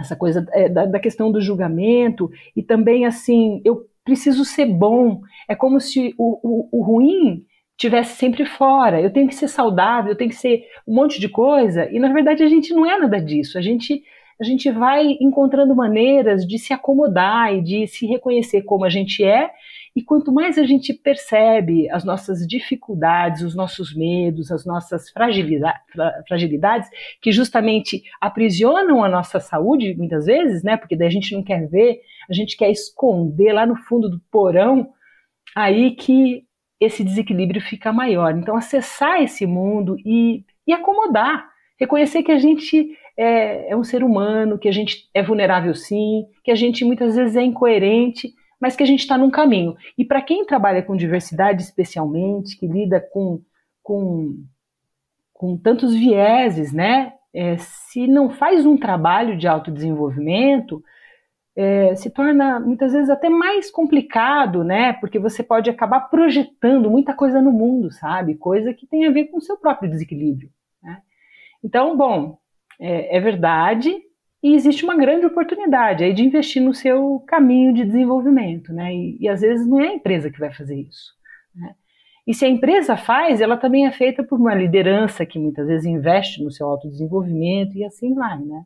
essa 0.00 0.16
coisa 0.16 0.46
é, 0.52 0.68
da, 0.68 0.84
da, 0.84 1.00
questão 1.00 1.32
do 1.32 1.40
julgamento, 1.40 2.30
e 2.54 2.62
também 2.62 3.06
assim, 3.06 3.62
eu 3.64 3.86
preciso 4.04 4.44
ser 4.44 4.66
bom. 4.66 5.20
É 5.48 5.54
como 5.54 5.80
se 5.80 6.14
o, 6.18 6.38
o, 6.42 6.80
o 6.80 6.82
ruim 6.82 7.44
tivesse 7.78 8.16
sempre 8.16 8.44
fora. 8.44 9.00
Eu 9.00 9.12
tenho 9.12 9.28
que 9.28 9.34
ser 9.34 9.48
saudável, 9.48 10.12
eu 10.12 10.16
tenho 10.16 10.30
que 10.30 10.36
ser 10.36 10.64
um 10.86 10.94
monte 10.94 11.20
de 11.20 11.28
coisa, 11.28 11.90
e 11.90 11.98
na 11.98 12.12
verdade 12.12 12.42
a 12.42 12.48
gente 12.48 12.74
não 12.74 12.86
é 12.86 12.98
nada 12.98 13.20
disso. 13.20 13.58
A 13.58 13.62
gente 13.62 14.02
a 14.38 14.44
gente 14.44 14.70
vai 14.70 15.16
encontrando 15.18 15.74
maneiras 15.74 16.46
de 16.46 16.58
se 16.58 16.70
acomodar 16.70 17.54
e 17.54 17.62
de 17.62 17.86
se 17.86 18.06
reconhecer 18.06 18.62
como 18.62 18.84
a 18.84 18.90
gente 18.90 19.24
é 19.24 19.50
e 19.96 20.02
quanto 20.02 20.30
mais 20.30 20.58
a 20.58 20.66
gente 20.66 20.92
percebe 20.92 21.88
as 21.88 22.04
nossas 22.04 22.46
dificuldades, 22.46 23.40
os 23.40 23.56
nossos 23.56 23.96
medos, 23.96 24.52
as 24.52 24.66
nossas 24.66 25.08
fragilidades, 25.08 26.90
que 27.22 27.32
justamente 27.32 28.02
aprisionam 28.20 29.02
a 29.02 29.08
nossa 29.08 29.40
saúde, 29.40 29.96
muitas 29.96 30.26
vezes, 30.26 30.62
né? 30.62 30.76
Porque 30.76 30.94
daí 30.94 31.08
a 31.08 31.10
gente 31.10 31.34
não 31.34 31.42
quer 31.42 31.66
ver, 31.66 31.98
a 32.28 32.34
gente 32.34 32.58
quer 32.58 32.70
esconder 32.70 33.54
lá 33.54 33.64
no 33.64 33.74
fundo 33.74 34.10
do 34.10 34.20
porão, 34.30 34.90
aí 35.54 35.92
que 35.92 36.44
esse 36.78 37.02
desequilíbrio 37.02 37.62
fica 37.62 37.90
maior. 37.90 38.36
Então, 38.36 38.54
acessar 38.54 39.22
esse 39.22 39.46
mundo 39.46 39.96
e, 40.04 40.44
e 40.66 40.74
acomodar, 40.74 41.48
reconhecer 41.80 42.22
que 42.22 42.32
a 42.32 42.38
gente 42.38 42.94
é, 43.16 43.72
é 43.72 43.74
um 43.74 43.82
ser 43.82 44.04
humano, 44.04 44.58
que 44.58 44.68
a 44.68 44.72
gente 44.72 45.08
é 45.14 45.22
vulnerável 45.22 45.74
sim, 45.74 46.26
que 46.44 46.50
a 46.50 46.54
gente 46.54 46.84
muitas 46.84 47.16
vezes 47.16 47.34
é 47.34 47.42
incoerente 47.42 48.34
mas 48.60 48.74
que 48.74 48.82
a 48.82 48.86
gente 48.86 49.00
está 49.00 49.16
num 49.18 49.30
caminho. 49.30 49.76
E 49.96 50.04
para 50.04 50.22
quem 50.22 50.44
trabalha 50.44 50.82
com 50.82 50.96
diversidade, 50.96 51.62
especialmente, 51.62 52.58
que 52.58 52.66
lida 52.66 53.00
com, 53.00 53.40
com, 53.82 54.44
com 55.32 55.56
tantos 55.56 55.94
vieses, 55.94 56.72
né? 56.72 57.12
É, 57.34 57.58
se 57.58 58.06
não 58.06 58.30
faz 58.30 58.64
um 58.64 58.78
trabalho 58.78 59.36
de 59.36 59.46
autodesenvolvimento, 59.46 60.82
é, 61.54 61.94
se 61.94 62.10
torna 62.10 62.60
muitas 62.60 62.92
vezes 62.92 63.10
até 63.10 63.28
mais 63.28 63.70
complicado, 63.70 64.64
né? 64.64 64.94
Porque 64.94 65.18
você 65.18 65.42
pode 65.42 65.68
acabar 65.68 66.00
projetando 66.08 66.90
muita 66.90 67.14
coisa 67.14 67.40
no 67.40 67.52
mundo, 67.52 67.90
sabe? 67.90 68.36
Coisa 68.36 68.72
que 68.72 68.86
tem 68.86 69.06
a 69.06 69.10
ver 69.10 69.26
com 69.26 69.38
o 69.38 69.42
seu 69.42 69.56
próprio 69.56 69.90
desequilíbrio. 69.90 70.50
Né? 70.82 70.98
Então, 71.62 71.96
bom, 71.96 72.38
é, 72.80 73.16
é 73.16 73.20
verdade 73.20 74.05
e 74.46 74.54
existe 74.54 74.84
uma 74.84 74.96
grande 74.96 75.26
oportunidade 75.26 76.04
aí 76.04 76.12
de 76.12 76.22
investir 76.22 76.62
no 76.62 76.72
seu 76.72 77.18
caminho 77.26 77.74
de 77.74 77.84
desenvolvimento, 77.84 78.72
né? 78.72 78.94
E, 78.94 79.16
e 79.18 79.28
às 79.28 79.40
vezes 79.40 79.66
não 79.66 79.80
é 79.80 79.88
a 79.88 79.94
empresa 79.94 80.30
que 80.30 80.38
vai 80.38 80.54
fazer 80.54 80.76
isso. 80.76 81.12
Né? 81.52 81.74
E 82.24 82.32
se 82.32 82.44
a 82.44 82.48
empresa 82.48 82.96
faz, 82.96 83.40
ela 83.40 83.56
também 83.56 83.88
é 83.88 83.90
feita 83.90 84.22
por 84.22 84.38
uma 84.38 84.54
liderança 84.54 85.26
que 85.26 85.36
muitas 85.36 85.66
vezes 85.66 85.84
investe 85.84 86.44
no 86.44 86.52
seu 86.52 86.68
autodesenvolvimento 86.68 87.76
e 87.76 87.84
assim 87.84 88.14
vai, 88.14 88.38
né? 88.38 88.62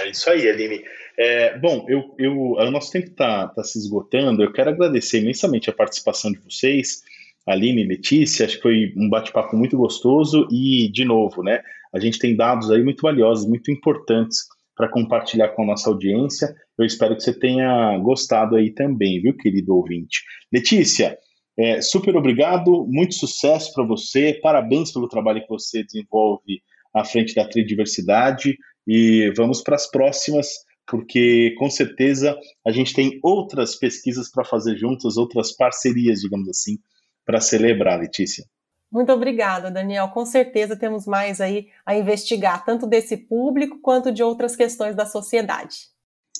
É 0.00 0.10
isso 0.10 0.28
aí, 0.28 0.46
Aline. 0.46 0.84
É, 1.18 1.58
bom, 1.58 1.86
eu, 1.88 2.14
eu, 2.18 2.34
o 2.52 2.70
nosso 2.70 2.92
tempo 2.92 3.06
está 3.06 3.48
tá 3.48 3.64
se 3.64 3.78
esgotando. 3.78 4.42
Eu 4.42 4.52
quero 4.52 4.68
agradecer 4.68 5.22
imensamente 5.22 5.70
a 5.70 5.72
participação 5.72 6.30
de 6.30 6.40
vocês, 6.40 7.02
Aline 7.46 7.84
e 7.84 7.88
Letícia. 7.88 8.44
Acho 8.44 8.56
que 8.56 8.62
foi 8.62 8.92
um 8.94 9.08
bate-papo 9.08 9.56
muito 9.56 9.78
gostoso 9.78 10.46
e, 10.50 10.90
de 10.92 11.06
novo, 11.06 11.42
né? 11.42 11.62
A 11.90 11.98
gente 11.98 12.18
tem 12.18 12.36
dados 12.36 12.70
aí 12.70 12.82
muito 12.84 13.00
valiosos, 13.00 13.48
muito 13.48 13.70
importantes 13.70 14.46
para 14.80 14.88
compartilhar 14.88 15.50
com 15.50 15.62
a 15.62 15.66
nossa 15.66 15.90
audiência. 15.90 16.56
Eu 16.78 16.86
espero 16.86 17.14
que 17.14 17.22
você 17.22 17.38
tenha 17.38 17.98
gostado 17.98 18.56
aí 18.56 18.70
também, 18.70 19.20
viu, 19.20 19.36
querido 19.36 19.76
ouvinte. 19.76 20.22
Letícia, 20.50 21.18
é, 21.58 21.82
super 21.82 22.16
obrigado, 22.16 22.86
muito 22.88 23.14
sucesso 23.14 23.74
para 23.74 23.84
você, 23.84 24.40
parabéns 24.42 24.90
pelo 24.90 25.06
trabalho 25.06 25.42
que 25.42 25.48
você 25.50 25.84
desenvolve 25.84 26.62
à 26.94 27.04
frente 27.04 27.34
da 27.34 27.46
Tridiversidade 27.46 28.56
e 28.88 29.30
vamos 29.36 29.60
para 29.60 29.76
as 29.76 29.86
próximas, 29.90 30.48
porque 30.86 31.54
com 31.58 31.68
certeza 31.68 32.34
a 32.66 32.70
gente 32.72 32.94
tem 32.94 33.20
outras 33.22 33.76
pesquisas 33.76 34.30
para 34.30 34.46
fazer 34.46 34.78
juntas, 34.78 35.18
outras 35.18 35.52
parcerias, 35.54 36.20
digamos 36.20 36.48
assim, 36.48 36.78
para 37.26 37.38
celebrar, 37.38 38.00
Letícia. 38.00 38.46
Muito 38.90 39.12
obrigada, 39.12 39.70
Daniel. 39.70 40.08
Com 40.08 40.26
certeza 40.26 40.76
temos 40.76 41.06
mais 41.06 41.40
aí 41.40 41.68
a 41.86 41.94
investigar, 41.94 42.64
tanto 42.64 42.86
desse 42.86 43.16
público 43.16 43.78
quanto 43.80 44.10
de 44.10 44.22
outras 44.22 44.56
questões 44.56 44.96
da 44.96 45.06
sociedade. 45.06 45.90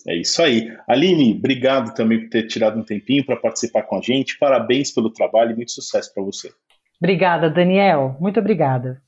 É 0.09 0.17
isso 0.17 0.43
aí. 0.43 0.77
Aline, 0.89 1.35
obrigado 1.35 1.95
também 1.95 2.21
por 2.21 2.31
ter 2.31 2.47
tirado 2.47 2.79
um 2.79 2.85
tempinho 2.85 3.25
para 3.25 3.37
participar 3.37 3.83
com 3.83 3.99
a 3.99 4.01
gente. 4.01 4.39
Parabéns 4.39 4.91
pelo 4.91 5.11
trabalho 5.11 5.53
e 5.53 5.57
muito 5.57 5.73
sucesso 5.73 6.13
para 6.13 6.23
você. 6.23 6.51
Obrigada, 7.01 7.49
Daniel. 7.49 8.17
Muito 8.21 8.41
obrigada. 8.41 9.01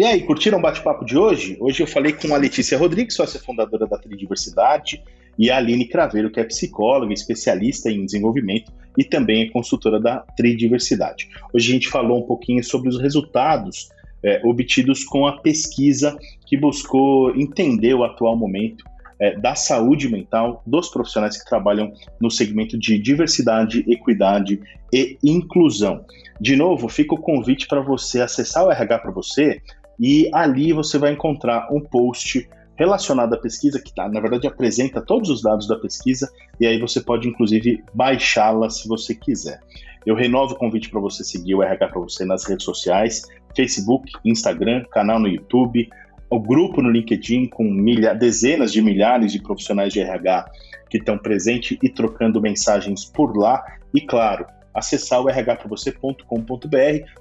E 0.00 0.04
aí, 0.06 0.22
curtiram 0.22 0.56
o 0.56 0.62
bate-papo 0.62 1.04
de 1.04 1.18
hoje? 1.18 1.58
Hoje 1.60 1.82
eu 1.82 1.86
falei 1.86 2.14
com 2.14 2.34
a 2.34 2.38
Letícia 2.38 2.78
Rodrigues, 2.78 3.14
sócia 3.14 3.38
fundadora 3.38 3.86
da 3.86 3.98
Tridiversidade, 3.98 5.04
e 5.38 5.50
a 5.50 5.58
Aline 5.58 5.86
Craveiro, 5.86 6.30
que 6.30 6.40
é 6.40 6.44
psicóloga, 6.44 7.12
especialista 7.12 7.90
em 7.90 8.06
desenvolvimento 8.06 8.72
e 8.96 9.04
também 9.04 9.42
é 9.42 9.50
consultora 9.50 10.00
da 10.00 10.20
Tridiversidade. 10.38 11.28
Hoje 11.52 11.68
a 11.68 11.74
gente 11.74 11.88
falou 11.90 12.18
um 12.18 12.26
pouquinho 12.26 12.64
sobre 12.64 12.88
os 12.88 12.98
resultados 12.98 13.90
é, 14.24 14.40
obtidos 14.42 15.04
com 15.04 15.26
a 15.26 15.36
pesquisa 15.36 16.16
que 16.46 16.56
buscou 16.56 17.36
entender 17.36 17.92
o 17.92 18.02
atual 18.02 18.34
momento 18.34 18.82
é, 19.20 19.38
da 19.38 19.54
saúde 19.54 20.08
mental 20.08 20.62
dos 20.66 20.88
profissionais 20.88 21.36
que 21.36 21.44
trabalham 21.44 21.92
no 22.18 22.30
segmento 22.30 22.78
de 22.78 22.98
diversidade, 22.98 23.84
equidade 23.86 24.62
e 24.90 25.18
inclusão. 25.22 26.06
De 26.40 26.56
novo, 26.56 26.88
fica 26.88 27.14
o 27.14 27.20
convite 27.20 27.68
para 27.68 27.82
você 27.82 28.22
acessar 28.22 28.64
o 28.64 28.72
RH 28.72 28.98
para 29.00 29.10
você 29.10 29.60
e 30.00 30.30
ali 30.32 30.72
você 30.72 30.98
vai 30.98 31.12
encontrar 31.12 31.68
um 31.70 31.80
post 31.80 32.48
relacionado 32.74 33.34
à 33.34 33.36
pesquisa, 33.36 33.78
que 33.78 33.94
tá, 33.94 34.08
na 34.08 34.20
verdade 34.20 34.46
apresenta 34.46 35.02
todos 35.02 35.28
os 35.28 35.42
dados 35.42 35.68
da 35.68 35.76
pesquisa, 35.76 36.32
e 36.58 36.66
aí 36.66 36.80
você 36.80 36.98
pode 36.98 37.28
inclusive 37.28 37.84
baixá-la 37.92 38.70
se 38.70 38.88
você 38.88 39.14
quiser. 39.14 39.60
Eu 40.06 40.14
renovo 40.14 40.54
o 40.54 40.56
convite 40.56 40.88
para 40.88 40.98
você 40.98 41.22
seguir 41.22 41.54
o 41.54 41.62
RH 41.62 41.88
para 41.88 42.00
você 42.00 42.24
nas 42.24 42.48
redes 42.48 42.64
sociais, 42.64 43.28
Facebook, 43.54 44.10
Instagram, 44.24 44.84
canal 44.90 45.20
no 45.20 45.28
YouTube, 45.28 45.90
o 46.30 46.40
grupo 46.40 46.80
no 46.80 46.90
LinkedIn 46.90 47.48
com 47.48 47.64
milha, 47.64 48.14
dezenas 48.14 48.72
de 48.72 48.80
milhares 48.80 49.32
de 49.32 49.42
profissionais 49.42 49.92
de 49.92 50.00
RH 50.00 50.50
que 50.88 50.96
estão 50.96 51.18
presentes 51.18 51.76
e 51.82 51.88
trocando 51.90 52.40
mensagens 52.40 53.04
por 53.04 53.36
lá. 53.36 53.62
E 53.92 54.00
claro, 54.00 54.46
acessar 54.74 55.20
o 55.20 55.26
rhpravocê.com.br, 55.26 56.24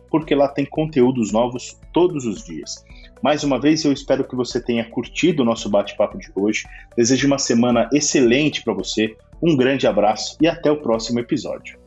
porque 0.10 0.36
lá 0.36 0.48
tem 0.48 0.66
conteúdos 0.66 1.32
novos 1.32 1.80
todos 1.94 2.26
os 2.26 2.44
dias. 2.44 2.84
Mais 3.22 3.44
uma 3.44 3.60
vez, 3.60 3.84
eu 3.84 3.92
espero 3.92 4.28
que 4.28 4.36
você 4.36 4.62
tenha 4.62 4.90
curtido 4.90 5.42
o 5.42 5.46
nosso 5.46 5.70
bate-papo 5.70 6.18
de 6.18 6.32
hoje. 6.36 6.66
Desejo 6.96 7.28
uma 7.28 7.40
semana 7.40 7.90
excelente 7.94 8.64
para 8.64 8.74
você, 8.74 9.16
um 9.42 9.56
grande 9.56 9.88
abraço 9.88 10.38
e 10.42 10.48
até 10.48 10.72
o 10.72 10.82
próximo 10.82 11.20
episódio. 11.20 11.79